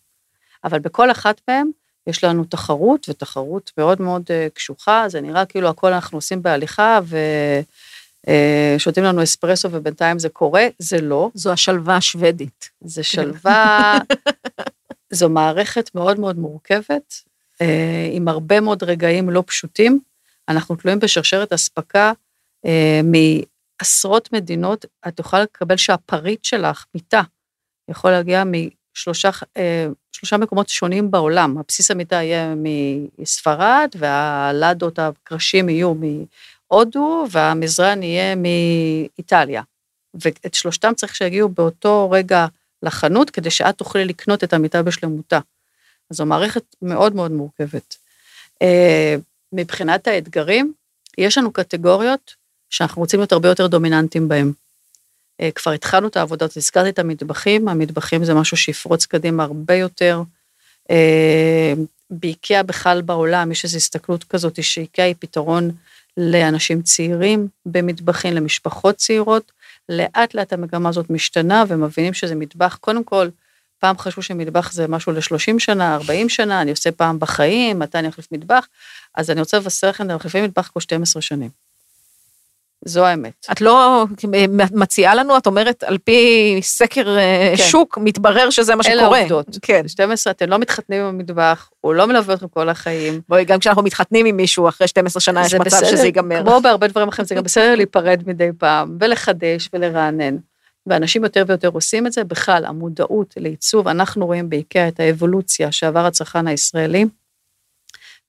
אבל 0.65 0.79
בכל 0.79 1.11
אחת 1.11 1.41
מהן 1.49 1.71
יש 2.07 2.25
לנו 2.25 2.45
תחרות, 2.45 3.09
ותחרות 3.09 3.71
מאוד 3.79 4.03
מאוד 4.03 4.23
אה, 4.31 4.47
קשוחה, 4.55 5.05
זה 5.09 5.21
נראה 5.21 5.47
כאילו 5.47 5.69
הכל 5.69 5.93
אנחנו 5.93 6.19
עושים 6.19 6.43
בהליכה, 6.43 7.01
ושותים 8.27 9.05
לנו 9.05 9.23
אספרסו 9.23 9.69
ובינתיים 9.73 10.19
זה 10.19 10.29
קורה, 10.29 10.67
זה 10.79 11.01
לא. 11.01 11.31
זו 11.35 11.53
השלווה 11.53 11.97
השוודית. 11.97 12.71
זה 12.81 13.03
שלווה, 13.03 13.99
זו 15.19 15.29
מערכת 15.29 15.95
מאוד 15.95 16.21
מאוד 16.21 16.39
מורכבת, 16.39 17.15
אה, 17.61 18.09
עם 18.13 18.29
הרבה 18.29 18.61
מאוד 18.61 18.83
רגעים 18.83 19.31
לא 19.31 19.43
פשוטים. 19.47 20.01
אנחנו 20.49 20.77
תלויים 20.77 20.99
בשרשרת 20.99 21.53
אספקה 21.53 22.13
אה, 22.67 23.01
מעשרות 23.05 24.33
מדינות, 24.33 24.85
את 25.09 25.19
יכולה 25.19 25.43
לקבל 25.43 25.77
שהפריט 25.77 26.45
שלך, 26.45 26.85
מיטה, 26.95 27.23
יכול 27.89 28.11
להגיע 28.11 28.43
משלושה 28.45 29.31
אה, 29.57 29.87
שלושה 30.13 30.37
מקומות 30.37 30.69
שונים 30.69 31.11
בעולם. 31.11 31.59
הבסיס 31.59 31.91
המיטה 31.91 32.17
יהיה 32.17 32.55
מספרד, 33.19 33.89
והלדות, 33.99 34.99
הקרשים 34.99 35.69
יהיו 35.69 35.95
מהודו, 36.71 37.27
והמזרן 37.31 38.03
יהיה 38.03 38.35
מאיטליה. 38.37 39.63
ואת 40.15 40.55
שלושתם 40.55 40.93
צריך 40.97 41.17
שיגיעו 41.17 41.49
באותו 41.49 42.11
רגע 42.11 42.47
לחנות, 42.83 43.31
כדי 43.31 43.51
שאת 43.51 43.79
תוכלי 43.79 44.05
לקנות 44.05 44.45
את 44.45 44.53
המיטה 44.53 44.83
בשלמותה. 44.83 45.39
אז 46.11 46.17
זו 46.17 46.27
מערכת 46.27 46.63
מאוד 46.83 47.15
מאוד 47.15 47.33
מורכבת. 47.33 47.97
אה, 48.63 49.17
מבחינת 49.53 50.07
האתגרים, 50.07 50.73
יש 51.19 51.39
לנו 51.39 51.53
קטגוריות 51.53 52.35
שאנחנו 52.71 53.03
רוצים 53.03 53.21
להיות 53.21 53.33
הרבה 53.33 53.49
יותר 53.49 53.67
דומיננטיים 53.67 54.29
בהם. 54.29 54.53
אה, 55.41 55.51
כבר 55.55 55.73
התחלנו 55.73 56.09
את 56.09 56.17
העבודות, 56.17 56.57
הזכרתי 56.57 56.89
את 56.89 56.99
המטבחים, 56.99 57.69
המטבחים 57.69 58.25
זה 58.25 58.35
משהו 58.35 58.57
שיפרוץ 58.57 59.07
קדימה 59.07 59.45
הרבה 59.45 59.75
יותר. 59.75 60.23
אה, 60.91 61.73
באיקאה 62.11 62.63
בכלל 62.63 63.03
בעולם 63.03 63.53
יש 63.53 63.65
איזו 63.65 63.77
הסתכלות 63.77 64.25
כזאת 64.25 64.65
שאיקאה 64.65 65.05
היא 65.05 65.15
פתרון 65.19 65.71
לאנשים 66.17 66.83
צעירים 66.83 67.49
במטבחים, 67.67 68.35
למשפחות 68.35 68.97
צעירות. 68.97 69.53
לאט 69.89 70.35
לאט 70.35 70.53
המגמה 70.53 70.89
הזאת 70.89 71.11
משתנה 71.11 71.65
ומבינים 71.69 72.15
שזה 72.15 72.35
מטבח, 72.35 72.79
קודם 72.81 73.05
כל, 73.05 73.29
פעם 73.79 73.99
חשבו 73.99 74.23
שמטבח 74.23 74.73
זה 74.73 74.89
משהו 74.89 75.13
ל-30 75.13 75.59
שנה, 75.59 75.95
40 75.95 76.29
שנה, 76.29 76.63
אני 76.63 76.71
עושה 76.71 76.93
פעם 76.93 77.19
בחיים, 77.19 77.79
מתי 77.79 77.99
אני 77.99 78.09
אחליף 78.09 78.33
מטבח, 78.33 78.69
אז 79.15 79.31
אני 79.31 79.41
רוצה 79.41 79.57
לבשר 79.57 79.89
לכם, 79.89 80.05
אנחנו 80.05 80.17
מחליפים 80.17 80.45
מטבח 80.45 80.69
כל 80.69 80.81
12 80.81 81.23
שנים. 81.23 81.70
זו 82.85 83.05
האמת. 83.05 83.47
את 83.53 83.61
לא 83.61 84.07
מציעה 84.73 85.15
לנו, 85.15 85.37
את 85.37 85.47
אומרת, 85.47 85.85
על 85.85 85.99
פי 85.99 86.59
סקר 86.63 87.19
אה, 87.19 87.55
כן. 87.57 87.63
שוק, 87.63 87.99
מתברר 87.99 88.51
שזה 88.51 88.75
מה 88.75 88.83
שקורה. 88.83 88.99
אלה 88.99 89.17
העובדות. 89.17 89.59
כן. 89.63 89.89
12, 89.89 90.31
אתם 90.31 90.51
לא 90.51 90.59
מתחתנים 90.59 91.01
עם 91.01 91.07
המטבח, 91.07 91.71
הוא 91.81 91.95
לא 91.95 92.07
מלווה 92.07 92.35
אתכם 92.35 92.49
כל 92.49 92.69
החיים. 92.69 93.21
בואי, 93.29 93.45
גם 93.45 93.59
כשאנחנו 93.59 93.83
מתחתנים 93.83 94.27
עם 94.27 94.37
מישהו, 94.37 94.69
אחרי 94.69 94.89
12 94.89 95.21
שנה 95.21 95.47
יש 95.47 95.55
מצב 95.55 95.65
בסדר, 95.65 95.91
שזה 95.91 96.05
ייגמר. 96.05 96.43
כמו 96.43 96.61
בהרבה 96.61 96.89
דברים 96.89 97.09
אחרים, 97.09 97.27
זה 97.27 97.35
גם 97.35 97.43
בסדר 97.43 97.75
להיפרד 97.75 98.23
מדי 98.27 98.49
פעם, 98.59 98.97
ולחדש 99.01 99.69
ולרענן. 99.73 100.37
ואנשים 100.87 101.25
יותר 101.25 101.45
ויותר 101.47 101.69
עושים 101.69 102.07
את 102.07 102.13
זה. 102.13 102.25
בכלל, 102.25 102.65
המודעות 102.65 103.35
לעיצוב, 103.37 103.89
אנחנו 103.89 104.27
רואים 104.27 104.51
באיקאה 104.51 104.89
את 104.89 105.01
האבולוציה 105.01 105.73
שעבר 105.73 106.07
הצרכן 106.07 106.47
הישראלי, 106.47 107.05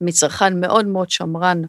מצרכן 0.00 0.60
מאוד 0.60 0.86
מאוד 0.86 1.10
שמרן, 1.10 1.62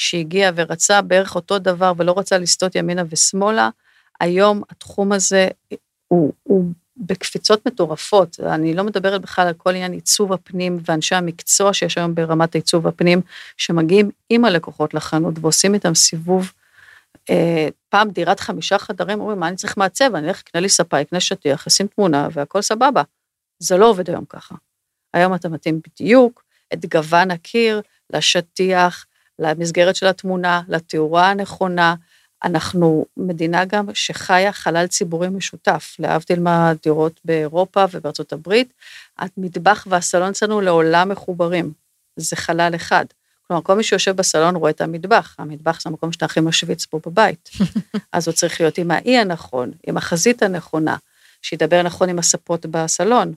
שהגיע 0.00 0.50
ורצה 0.54 1.02
בערך 1.02 1.34
אותו 1.34 1.58
דבר 1.58 1.92
ולא 1.96 2.14
רצה 2.18 2.38
לסטות 2.38 2.74
ימינה 2.74 3.02
ושמאלה, 3.08 3.68
היום 4.20 4.62
התחום 4.70 5.12
הזה 5.12 5.48
הוא, 6.08 6.32
הוא 6.42 6.64
בקפיצות 6.96 7.66
מטורפות. 7.66 8.40
אני 8.40 8.74
לא 8.74 8.84
מדברת 8.84 9.20
בכלל 9.20 9.46
על 9.46 9.54
כל 9.54 9.70
עניין 9.70 9.92
עיצוב 9.92 10.32
הפנים 10.32 10.78
ואנשי 10.88 11.14
המקצוע 11.14 11.72
שיש 11.72 11.98
היום 11.98 12.14
ברמת 12.14 12.54
עיצוב 12.54 12.86
הפנים, 12.86 13.20
שמגיעים 13.56 14.10
עם 14.30 14.44
הלקוחות 14.44 14.94
לחנות 14.94 15.34
ועושים 15.40 15.74
איתם 15.74 15.94
סיבוב. 15.94 16.52
אה, 17.30 17.68
פעם 17.88 18.10
דירת 18.10 18.40
חמישה 18.40 18.78
חדרים, 18.78 19.20
אומרים, 19.20 19.40
מה 19.40 19.48
אני 19.48 19.56
צריך 19.56 19.76
מעצב? 19.76 20.14
אני 20.14 20.28
אלך, 20.28 20.40
אקנה 20.40 20.60
לי 20.60 20.68
ספה, 20.68 21.00
אקנה 21.00 21.20
שטיח, 21.20 21.66
אשים 21.66 21.86
תמונה 21.86 22.28
והכל 22.32 22.62
סבבה. 22.62 23.02
זה 23.58 23.76
לא 23.76 23.90
עובד 23.90 24.10
היום 24.10 24.24
ככה. 24.24 24.54
היום 25.14 25.34
אתה 25.34 25.48
מתאים 25.48 25.80
בדיוק 25.86 26.44
את 26.72 26.86
גוון 26.86 27.30
הקיר 27.30 27.80
לשטיח, 28.10 29.06
למסגרת 29.40 29.96
של 29.96 30.06
התמונה, 30.06 30.60
לתאורה 30.68 31.30
הנכונה. 31.30 31.94
אנחנו 32.44 33.06
מדינה 33.16 33.64
גם 33.64 33.86
שחיה 33.94 34.52
חלל 34.52 34.86
ציבורי 34.86 35.28
משותף, 35.28 35.96
להבדיל 35.98 36.40
מהדירות 36.40 37.20
באירופה 37.24 37.84
ובארצות 37.90 38.32
הברית, 38.32 38.72
המטבח 39.18 39.86
והסלון 39.90 40.28
אצלנו 40.30 40.60
לעולם 40.60 41.08
מחוברים. 41.08 41.72
זה 42.16 42.36
חלל 42.36 42.72
אחד. 42.74 43.04
כלומר, 43.46 43.62
כל 43.62 43.74
מי 43.74 43.82
שיושב 43.82 44.16
בסלון 44.16 44.56
רואה 44.56 44.70
את 44.70 44.80
המטבח. 44.80 45.34
המטבח 45.38 45.80
זה 45.82 45.88
המקום 45.88 46.12
שאתה 46.12 46.24
הכי 46.24 46.40
משוויץ 46.40 46.86
פה 46.86 47.00
בבית. 47.06 47.50
אז 48.12 48.28
הוא 48.28 48.34
צריך 48.34 48.60
להיות 48.60 48.78
עם 48.78 48.90
האי 48.90 49.18
הנכון, 49.18 49.70
עם 49.86 49.96
החזית 49.96 50.42
הנכונה, 50.42 50.96
שידבר 51.42 51.82
נכון 51.82 52.08
עם 52.08 52.18
הספות 52.18 52.66
בסלון. 52.66 53.34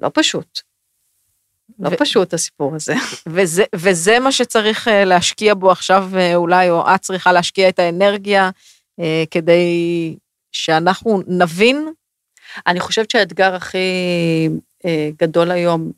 לא 0.00 0.10
פשוט. 0.14 0.60
לא 1.82 1.88
ו... 1.88 1.96
פשוט 1.96 2.34
הסיפור 2.34 2.74
הזה. 2.74 2.94
וזה, 3.26 3.64
וזה 3.74 4.18
מה 4.18 4.32
שצריך 4.32 4.88
אה, 4.88 5.04
להשקיע 5.04 5.54
בו 5.54 5.70
עכשיו 5.70 6.10
אה, 6.16 6.34
אולי, 6.34 6.70
או 6.70 6.94
את 6.94 7.00
צריכה 7.00 7.32
להשקיע 7.32 7.68
את 7.68 7.78
האנרגיה 7.78 8.50
אה, 9.00 9.24
כדי 9.30 10.16
שאנחנו 10.52 11.22
נבין? 11.26 11.88
אני 12.66 12.80
חושבת 12.80 13.10
שהאתגר 13.10 13.54
הכי 13.54 13.78
גדול 15.20 15.50
היום 15.50 15.92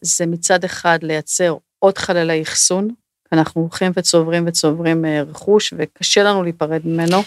זה 0.00 0.26
מצד 0.26 0.64
אחד 0.64 0.98
לייצר 1.02 1.56
עוד 1.78 1.98
חללי 1.98 2.42
אחסון, 2.42 2.88
אנחנו 3.32 3.60
הולכים 3.60 3.92
וצוברים 3.96 4.44
וצוברים 4.46 5.04
רכוש, 5.04 5.74
וקשה 5.78 6.22
לנו 6.22 6.42
להיפרד 6.42 6.80
ממנו. 6.84 7.22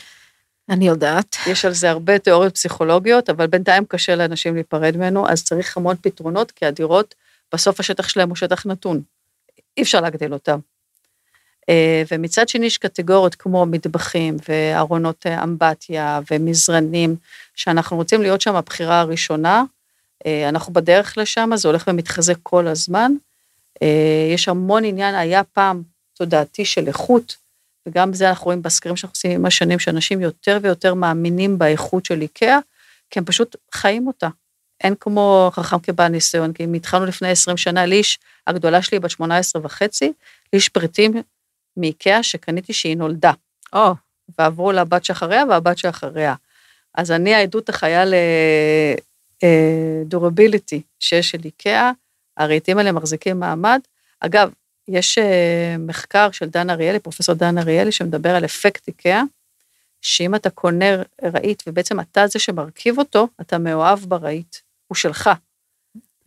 אני 0.70 0.88
יודעת. 0.88 1.36
יש 1.48 1.66
על 1.66 1.74
זה 1.74 1.90
הרבה 1.90 2.20
תיאוריות 2.20 2.54
פסיכולוגיות, 2.54 3.30
אבל 3.30 3.48
בינתיים 3.48 3.86
קשה 3.86 4.16
לאנשים 4.16 4.56
להיפרד 4.56 4.98
ממנו, 4.98 5.30
אז 5.30 5.44
צריך 5.44 5.78
המון 5.78 5.96
פתרונות, 6.02 6.52
כי 6.52 6.66
הדירות 6.66 7.16
בסוף 7.54 7.80
השטח 7.80 8.08
שלהם 8.08 8.30
הוא 8.30 8.36
שטח 8.36 8.66
נתון. 8.66 9.02
אי 9.78 9.84
אפשר 9.84 10.02
להגדיל 10.02 10.34
אותם. 10.34 10.60
אה, 11.70 12.04
ומצד 12.12 12.50
שני 12.50 12.66
יש 12.66 12.78
קטגוריות 12.78 13.36
כמו 13.36 13.66
מטבחים 13.66 14.38
וארונות 14.50 15.26
אה, 15.26 15.44
אמבטיה 15.44 16.20
ומזרנים, 16.32 17.16
שאנחנו 17.56 17.98
רוצים 17.98 18.22
להיות 18.22 18.42
שם 18.42 18.56
הבחירה 18.56 19.00
הראשונה. 19.00 19.64
אה, 20.26 20.50
אנחנו 20.50 20.74
בדרך 20.74 21.18
לשם, 21.18 21.50
זה 21.56 21.68
הולך 21.68 21.88
ומתחזק 21.88 22.38
כל 22.44 22.68
הזמן. 22.68 23.12
יש 24.34 24.48
המון 24.48 24.86
עניין, 24.86 25.16
היה 25.16 25.44
פעם 25.44 25.84
תודעתי 26.14 26.66
של 26.66 26.88
איכות, 26.88 27.36
וגם 27.86 28.14
זה 28.14 28.30
אנחנו 28.30 28.46
רואים 28.46 28.62
בסקרים 28.62 28.96
שאנחנו 28.96 29.16
עושים 29.16 29.32
עם 29.32 29.46
השנים, 29.46 29.80
שאנשים 29.80 30.22
יותר 30.22 30.60
ויותר 30.62 30.94
מאמינים 30.94 31.58
באיכות 31.58 32.06
של 32.06 32.22
איקאה, 32.22 32.60
כי 33.10 33.20
הם 33.20 33.26
פשוט 33.26 33.56
חיים 33.74 34.08
אותה. 34.08 34.28
אין 34.84 34.96
כמו 35.00 35.50
חכם 35.54 35.80
כבעל 35.80 36.12
ניסיון, 36.12 36.54
כי 36.54 36.64
אם 36.64 36.74
התחלנו 36.74 37.06
לפני 37.06 37.30
20 37.30 37.58
שנה, 37.58 37.86
ליש, 37.86 38.20
הגדולה 38.48 38.82
שלי 38.82 39.00
בת 39.00 39.10
18 39.10 39.62
וחצי, 39.66 40.14
ליש 40.54 40.70
פריטים 40.70 41.14
מאיקאה 41.78 42.24
שקניתי 42.24 42.74
שהיא 42.74 42.98
נולדה. 42.98 43.32
או. 43.74 43.92
Oh. 43.92 43.96
ועברו 44.38 44.72
לבת 44.72 45.06
שאחריה 45.06 45.44
והבת 45.50 45.78
שאחריה. 45.78 46.36
אז 46.96 47.12
אני 47.12 47.36
העדות 47.36 47.70
החיה 47.70 48.04
לדורביליטי 49.44 50.76
אה, 50.76 50.82
שיש 51.00 51.30
של 51.30 51.38
איקאה, 51.46 51.92
הרהיטים 52.38 52.78
האלה 52.78 52.92
מחזיקים 52.92 53.40
מעמד. 53.40 53.80
אגב, 54.20 54.52
יש 54.88 55.18
אה, 55.18 55.76
מחקר 55.80 56.32
של 56.32 56.50
דן 56.50 56.70
אריאלי, 56.70 57.00
פרופסור 57.00 57.36
דן 57.36 57.58
אריאלי, 57.58 57.92
שמדבר 57.92 58.36
על 58.36 58.46
אפקט 58.46 58.88
איקאה, 58.88 59.22
שאם 60.02 60.36
אתה 60.36 60.50
קונה 60.50 60.86
רהיט 61.24 61.64
ובעצם 61.68 62.00
אתה 62.00 62.28
זה 62.28 62.40
שמרכיב 62.40 62.98
אותו, 62.98 63.28
אתה 63.42 63.58
מאוהב 63.58 64.00
ברהיט. 64.00 64.56
הוא 64.90 64.96
שלך. 64.96 65.30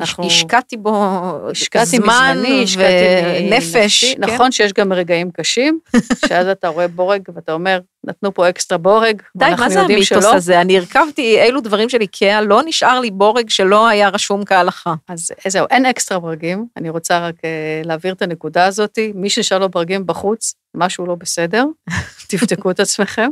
אנחנו... 0.01 0.27
השקעתי 0.27 0.77
בו 0.77 1.05
השקעתי 1.51 1.87
זמן 1.87 2.37
מזמני, 2.39 2.65
ונפש. 2.77 4.05
כן? 4.05 4.21
נכון 4.21 4.53
שיש 4.53 4.73
גם 4.73 4.93
רגעים 4.93 5.31
קשים, 5.31 5.79
שאז 6.29 6.47
אתה 6.47 6.69
רואה 6.69 6.89
בורג 6.89 7.23
ואתה 7.35 7.53
אומר, 7.53 7.81
נתנו 8.05 8.35
פה 8.35 8.49
אקסטרה 8.49 8.79
בורג, 8.79 9.23
די, 9.37 9.51
מה 9.59 9.71
זה 9.71 9.81
המיתוס 9.81 10.25
הזה? 10.25 10.61
אני 10.61 10.79
הרכבתי 10.79 11.43
אילו 11.43 11.61
דברים 11.61 11.89
של 11.89 12.01
איקאה, 12.01 12.41
לא 12.41 12.61
נשאר 12.65 13.01
לי 13.01 13.11
בורג 13.11 13.51
שלא 13.51 13.89
היה 13.89 14.09
רשום 14.09 14.45
כהלכה. 14.45 14.95
אז 15.09 15.31
זהו, 15.49 15.67
אין 15.71 15.87
אקסטרה 15.87 16.19
ברגים, 16.19 16.67
אני 16.77 16.91
רוצה 16.91 17.29
רק 17.29 17.35
uh, 17.37 17.87
להעביר 17.87 18.13
את 18.13 18.23
הנקודה 18.23 18.67
הזאת. 18.67 18.99
מי 19.15 19.31
שנשאר 19.31 19.59
לו 19.59 19.69
ברגים 19.69 20.07
בחוץ, 20.07 20.55
משהו 20.75 21.07
לא 21.07 21.15
בסדר, 21.15 21.65
תבדקו 22.29 22.71
את 22.71 22.81
עצמכם. 22.81 23.31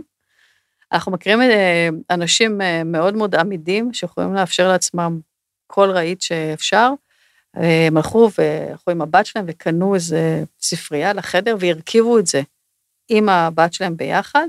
אנחנו 0.92 1.12
מכירים 1.12 1.40
אה, 1.40 1.88
אנשים 2.10 2.60
אה, 2.60 2.84
מאוד 2.84 3.14
מאוד 3.14 3.34
עמידים, 3.34 3.92
שיכולים 3.92 4.34
לאפשר 4.34 4.68
לעצמם 4.68 5.20
כל 5.66 5.90
רהיט 5.90 6.20
שאפשר. 6.20 6.92
אה, 7.56 7.86
הם 7.86 7.96
הלכו 7.96 8.30
והלכו 8.38 8.90
עם 8.90 9.02
הבת 9.02 9.26
שלהם 9.26 9.44
וקנו 9.48 9.94
איזה 9.94 10.44
ספרייה 10.60 11.12
לחדר 11.12 11.56
והרכיבו 11.60 12.18
את 12.18 12.26
זה 12.26 12.42
עם 13.08 13.28
הבת 13.28 13.72
שלהם 13.72 13.96
ביחד. 13.96 14.46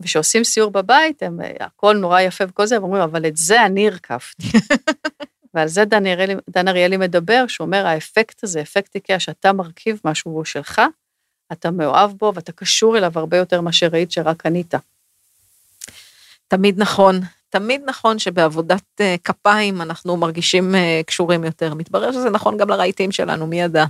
וכשעושים 0.00 0.44
סיור 0.44 0.70
בבית, 0.70 1.22
הם, 1.22 1.38
הכל 1.60 1.96
נורא 1.96 2.20
יפה 2.20 2.44
וכל 2.48 2.66
זה, 2.66 2.76
הם 2.76 2.82
אומרים, 2.82 3.02
אבל 3.02 3.26
את 3.26 3.36
זה 3.36 3.66
אני 3.66 3.88
הרכבתי. 3.88 4.46
ועל 5.54 5.68
זה 5.68 5.84
דן 5.84 6.06
אריאלי, 6.06 6.34
דן 6.50 6.68
אריאלי 6.68 6.96
מדבר, 6.96 7.44
שהוא 7.48 7.64
אומר, 7.64 7.86
האפקט 7.86 8.44
הזה, 8.44 8.62
אפקט 8.62 8.94
איקאה, 8.94 9.20
שאתה 9.20 9.52
מרכיב 9.52 10.00
משהו 10.04 10.44
שלך, 10.44 10.80
אתה 11.52 11.70
מאוהב 11.70 12.10
בו 12.10 12.32
ואתה 12.34 12.52
קשור 12.52 12.98
אליו 12.98 13.12
הרבה 13.14 13.36
יותר 13.36 13.60
מאשר 13.60 13.88
ראית 13.92 14.12
שרק 14.12 14.42
קנית. 14.42 14.74
תמיד 16.50 16.74
נכון. 16.78 17.20
תמיד 17.50 17.82
נכון 17.86 18.18
שבעבודת 18.18 18.82
אה, 19.00 19.14
כפיים 19.24 19.82
אנחנו 19.82 20.16
מרגישים 20.16 20.74
אה, 20.74 21.00
קשורים 21.06 21.44
יותר. 21.44 21.74
מתברר 21.74 22.12
שזה 22.12 22.30
נכון 22.30 22.56
גם 22.56 22.68
לרהיטים 22.68 23.12
שלנו, 23.12 23.46
מי 23.46 23.60
ידע. 23.60 23.84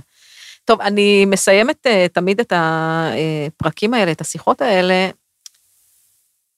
טוב, 0.65 0.81
אני 0.81 1.25
מסיימת 1.25 1.87
אה, 1.87 2.05
תמיד 2.13 2.39
את 2.39 2.53
הפרקים 2.55 3.93
האלה, 3.93 4.11
את 4.11 4.21
השיחות 4.21 4.61
האלה. 4.61 5.09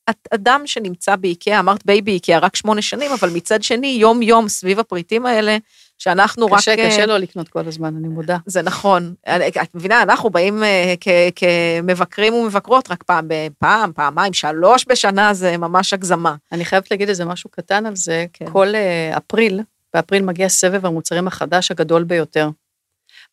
את 0.09 0.27
אדם 0.33 0.61
שנמצא 0.65 1.15
באיקאה, 1.15 1.59
אמרת 1.59 1.85
בייבי 1.85 2.11
איקאה 2.11 2.39
רק 2.39 2.55
שמונה 2.55 2.81
שנים, 2.81 3.11
אבל 3.11 3.29
מצד 3.29 3.63
שני, 3.63 3.87
יום-יום 3.87 4.49
סביב 4.49 4.79
הפריטים 4.79 5.25
האלה, 5.25 5.57
שאנחנו 6.03 6.47
קשה, 6.47 6.71
רק... 6.71 6.79
קשה, 6.79 6.87
קשה 6.87 7.05
לא 7.05 7.17
לקנות 7.17 7.49
כל 7.49 7.67
הזמן, 7.67 7.95
אני 7.95 8.07
מודה. 8.07 8.37
זה 8.45 8.61
נכון. 8.61 9.13
את 9.61 9.75
מבינה, 9.75 10.01
אנחנו 10.01 10.29
באים 10.29 10.63
אה, 10.63 10.93
כמבקרים 11.35 12.33
ומבקרות 12.33 12.91
רק 12.91 13.03
פעם, 13.03 13.27
פעם, 13.59 13.91
פעמיים, 13.93 14.33
שלוש 14.33 14.85
בשנה, 14.89 15.33
זה 15.33 15.57
ממש 15.57 15.93
הגזמה. 15.93 16.35
אני 16.51 16.65
חייבת 16.65 16.91
להגיד 16.91 17.09
איזה 17.09 17.25
משהו 17.25 17.49
קטן 17.49 17.85
על 17.85 17.95
זה. 17.95 18.25
כן. 18.33 18.45
כל 18.51 18.75
אה, 18.75 19.17
אפריל, 19.17 19.61
באפריל 19.93 20.23
מגיע 20.23 20.49
סבב 20.49 20.85
המוצרים 20.85 21.27
החדש 21.27 21.71
הגדול 21.71 22.03
ביותר. 22.03 22.49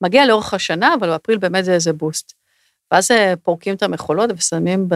מגיע 0.00 0.26
לאורך 0.26 0.54
השנה, 0.54 0.94
אבל 0.94 1.08
באפריל 1.08 1.38
באמת 1.38 1.64
זה 1.64 1.72
איזה 1.72 1.92
בוסט. 1.92 2.32
ואז 2.90 3.10
אה, 3.10 3.34
פורקים 3.42 3.74
את 3.74 3.82
המכולות 3.82 4.30
ושמים 4.36 4.86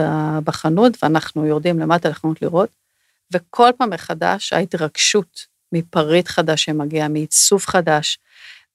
בחנות, 0.43 1.03
ואנחנו 1.03 1.45
יורדים 1.45 1.79
למטה 1.79 2.09
לחנות 2.09 2.41
לראות, 2.41 2.69
וכל 3.33 3.69
פעם 3.77 3.89
מחדש 3.89 4.53
ההתרגשות 4.53 5.54
מפריט 5.75 6.27
חדש 6.27 6.63
שמגיע, 6.63 7.07
מעיצוב 7.07 7.65
חדש, 7.65 8.19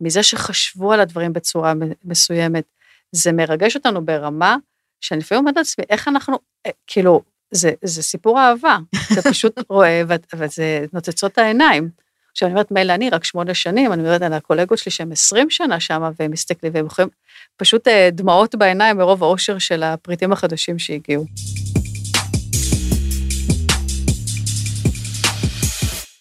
מזה 0.00 0.22
שחשבו 0.22 0.92
על 0.92 1.00
הדברים 1.00 1.32
בצורה 1.32 1.72
מסוימת, 2.04 2.64
זה 3.12 3.32
מרגש 3.32 3.76
אותנו 3.76 4.04
ברמה 4.04 4.56
שאני 5.00 5.20
לפעמים 5.20 5.40
אומרת 5.40 5.56
לעצמי, 5.56 5.84
איך 5.90 6.08
אנחנו, 6.08 6.38
אה, 6.66 6.70
כאילו, 6.86 7.22
זה, 7.50 7.72
זה 7.84 8.02
סיפור 8.02 8.40
אהבה, 8.40 8.78
אתה 9.12 9.30
פשוט 9.30 9.60
רואה, 9.68 10.02
וזה 10.34 10.84
נוצצות 10.92 11.38
העיניים. 11.38 11.90
עכשיו, 12.32 12.46
אני 12.46 12.54
אומרת, 12.54 12.70
מילא 12.70 12.92
אני 12.92 13.10
רק 13.10 13.24
שמונה 13.24 13.54
שנים, 13.54 13.92
אני 13.92 14.02
אומרת 14.02 14.22
על 14.22 14.32
הקולגות 14.32 14.78
שלי 14.78 14.92
שהם 14.92 15.12
עשרים 15.12 15.50
שנה 15.50 15.80
שם, 15.80 16.10
והם 16.20 16.30
מסתכלים, 16.30 16.72
והם 16.74 16.86
יכולים, 16.86 17.08
פשוט 17.56 17.88
אה, 17.88 18.08
דמעות 18.12 18.54
בעיניים 18.54 18.96
מרוב 18.96 19.22
האושר 19.22 19.58
של 19.58 19.82
הפריטים 19.82 20.32
החדשים 20.32 20.78
שהגיעו. 20.78 21.24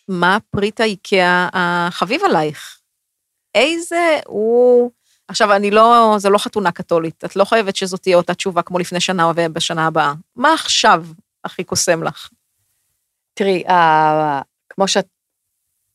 מה 0.09 0.37
פריט 0.49 0.79
האיקאה 0.79 1.49
החביב 1.53 2.21
עלייך? 2.23 2.79
איזה 3.55 4.19
הוא... 4.25 4.91
עכשיו, 5.27 5.55
אני 5.55 5.71
לא, 5.71 6.15
זה 6.17 6.29
לא 6.29 6.37
חתונה 6.37 6.71
קתולית, 6.71 7.25
את 7.25 7.35
לא 7.35 7.45
חייבת 7.45 7.75
שזאת 7.75 8.01
תהיה 8.01 8.17
אותה 8.17 8.33
תשובה 8.33 8.61
כמו 8.61 8.79
לפני 8.79 8.99
שנה 8.99 9.31
ובשנה 9.35 9.87
הבאה. 9.87 10.13
מה 10.35 10.53
עכשיו 10.53 11.05
הכי 11.43 11.63
קוסם 11.63 12.03
לך? 12.03 12.29
תראי, 13.33 13.63
כמו 14.69 14.87
שאת 14.87 15.07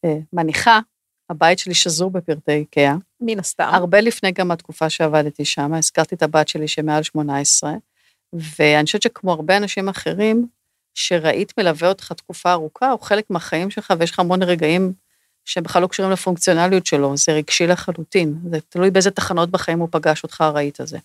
אה, 0.04 0.18
מניחה, 0.32 0.78
הבית 1.30 1.58
שלי 1.58 1.74
שזור 1.74 2.10
בפרטי 2.10 2.52
איקאה. 2.52 2.94
מן 3.20 3.38
הסתם. 3.38 3.68
הרבה 3.72 4.00
לפני 4.00 4.32
גם 4.32 4.50
התקופה 4.50 4.90
שעבדתי 4.90 5.44
שם, 5.44 5.74
הזכרתי 5.74 6.14
את 6.14 6.22
הבת 6.22 6.48
שלי 6.48 6.68
שמעל 6.68 7.02
18, 7.02 7.72
ואני 8.32 8.86
חושבת 8.86 9.02
שכמו 9.02 9.32
הרבה 9.32 9.56
אנשים 9.56 9.88
אחרים, 9.88 10.46
שראית 10.94 11.52
מלווה 11.58 11.88
אותך 11.88 12.12
תקופה 12.12 12.52
ארוכה, 12.52 12.90
הוא 12.90 13.00
חלק 13.00 13.30
מהחיים 13.30 13.70
שלך, 13.70 13.92
ויש 13.98 14.10
לך 14.10 14.18
המון 14.18 14.42
רגעים 14.42 14.92
שבכלל 15.44 15.82
לא 15.82 15.86
קשורים 15.86 16.12
לפונקציונליות 16.12 16.86
שלו, 16.86 17.16
זה 17.16 17.32
רגשי 17.32 17.66
לחלוטין, 17.66 18.34
זה 18.50 18.58
תלוי 18.68 18.90
באיזה 18.90 19.10
תחנות 19.10 19.50
בחיים 19.50 19.78
הוא 19.78 19.88
פגש 19.90 20.22
אותך 20.22 20.40
הרהיט 20.40 20.80
הזה. 20.80 20.98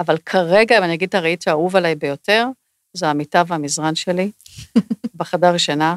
אבל 0.00 0.18
כרגע, 0.18 0.78
אם 0.78 0.82
אני 0.82 0.94
אגיד 0.94 1.08
את 1.08 1.14
הרהיט 1.14 1.48
האהוב 1.48 1.76
עליי 1.76 1.94
ביותר, 1.94 2.46
זה 2.92 3.08
המיטה 3.08 3.42
והמזרן 3.46 3.94
שלי, 3.94 4.30
בחדר 5.16 5.56
שינה, 5.56 5.96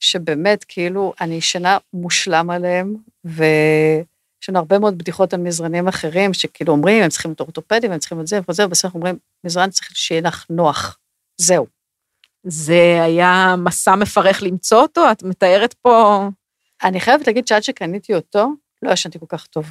שבאמת, 0.00 0.64
כאילו, 0.68 1.14
אני 1.20 1.34
ישנה 1.34 1.78
מושלם 1.92 2.50
עליהם, 2.50 2.96
ויש 3.24 4.48
לנו 4.48 4.58
הרבה 4.58 4.78
מאוד 4.78 4.98
בדיחות 4.98 5.34
על 5.34 5.40
מזרנים 5.40 5.88
אחרים, 5.88 6.34
שכאילו 6.34 6.72
אומרים, 6.72 7.02
הם 7.02 7.08
צריכים 7.08 7.32
את 7.32 7.40
אורתופדים, 7.40 7.92
הם 7.92 7.98
צריכים 7.98 8.20
את 8.20 8.26
זה 8.26 8.40
וזה, 8.48 8.66
ובסוף 8.66 8.94
אומרים, 8.94 9.18
מזרן 9.44 9.70
צריך 9.70 9.90
שיהיה 9.94 10.20
לך 10.20 10.44
נוח, 10.50 10.98
זהו. 11.36 11.75
זה 12.48 13.00
היה 13.02 13.54
מסע 13.58 13.94
מפרך 13.94 14.42
למצוא 14.42 14.82
אותו? 14.82 15.12
את 15.12 15.22
מתארת 15.22 15.74
פה... 15.74 16.28
אני 16.84 17.00
חייבת 17.00 17.26
להגיד 17.26 17.46
שעד 17.46 17.62
שקניתי 17.62 18.14
אותו, 18.14 18.48
לא 18.82 18.92
ישנתי 18.92 19.18
כל 19.18 19.26
כך 19.28 19.46
טוב. 19.46 19.66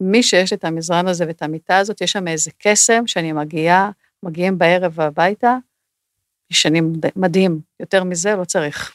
מי 0.00 0.22
שיש 0.22 0.52
לי 0.52 0.56
את 0.56 0.64
המזרן 0.64 1.08
הזה 1.08 1.26
ואת 1.26 1.42
המיטה 1.42 1.78
הזאת, 1.78 2.00
יש 2.00 2.12
שם 2.12 2.28
איזה 2.28 2.50
קסם 2.58 3.06
שאני 3.06 3.32
מגיעה, 3.32 3.90
מגיעים 4.22 4.58
בערב 4.58 5.00
הביתה, 5.00 5.56
ישנים 6.50 6.92
מדהים, 7.16 7.60
יותר 7.80 8.04
מזה 8.04 8.36
לא 8.36 8.44
צריך. 8.44 8.92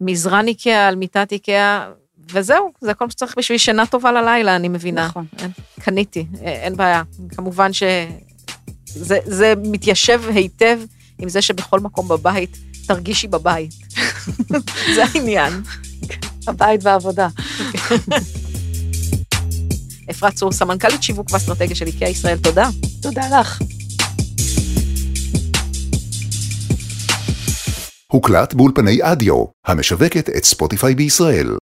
מזרן 0.00 0.46
איקאה 0.46 0.88
על 0.88 0.96
מיטת 0.96 1.32
איקאה, 1.32 1.92
וזהו, 2.32 2.72
זה 2.80 2.94
כל 2.94 3.04
מה 3.04 3.10
שצריך 3.10 3.38
בשביל 3.38 3.58
שינה 3.58 3.86
טובה 3.86 4.12
ללילה, 4.12 4.56
אני 4.56 4.68
מבינה. 4.68 5.06
נכון. 5.06 5.26
קניתי, 5.80 6.26
אין 6.40 6.76
בעיה. 6.76 7.02
כמובן 7.36 7.70
שזה 7.72 9.54
מתיישב 9.56 10.22
היטב 10.34 10.80
עם 11.22 11.28
זה 11.28 11.42
שבכל 11.42 11.80
מקום 11.80 12.08
בבית 12.08 12.58
תרגישי 12.86 13.28
בבית. 13.28 13.74
זה 14.94 15.04
העניין. 15.04 15.62
הבית 16.46 16.84
והעבודה. 16.84 17.28
אפרת 20.10 20.34
צור, 20.34 20.52
סמנכ"לית 20.52 21.02
שיווק 21.02 21.26
ואסטרטגיה 21.32 21.76
של 21.76 21.86
איקאה 21.86 22.08
ישראל, 22.08 22.38
תודה. 22.38 22.68
תודה 23.02 23.40
לך. 23.40 23.62
הוקלט 28.12 28.54
באולפני 28.54 28.98
אדיו, 29.02 29.44
המשווקת 29.66 30.28
את 30.36 30.44
ספוטיפיי 30.44 30.94
בישראל. 30.94 31.56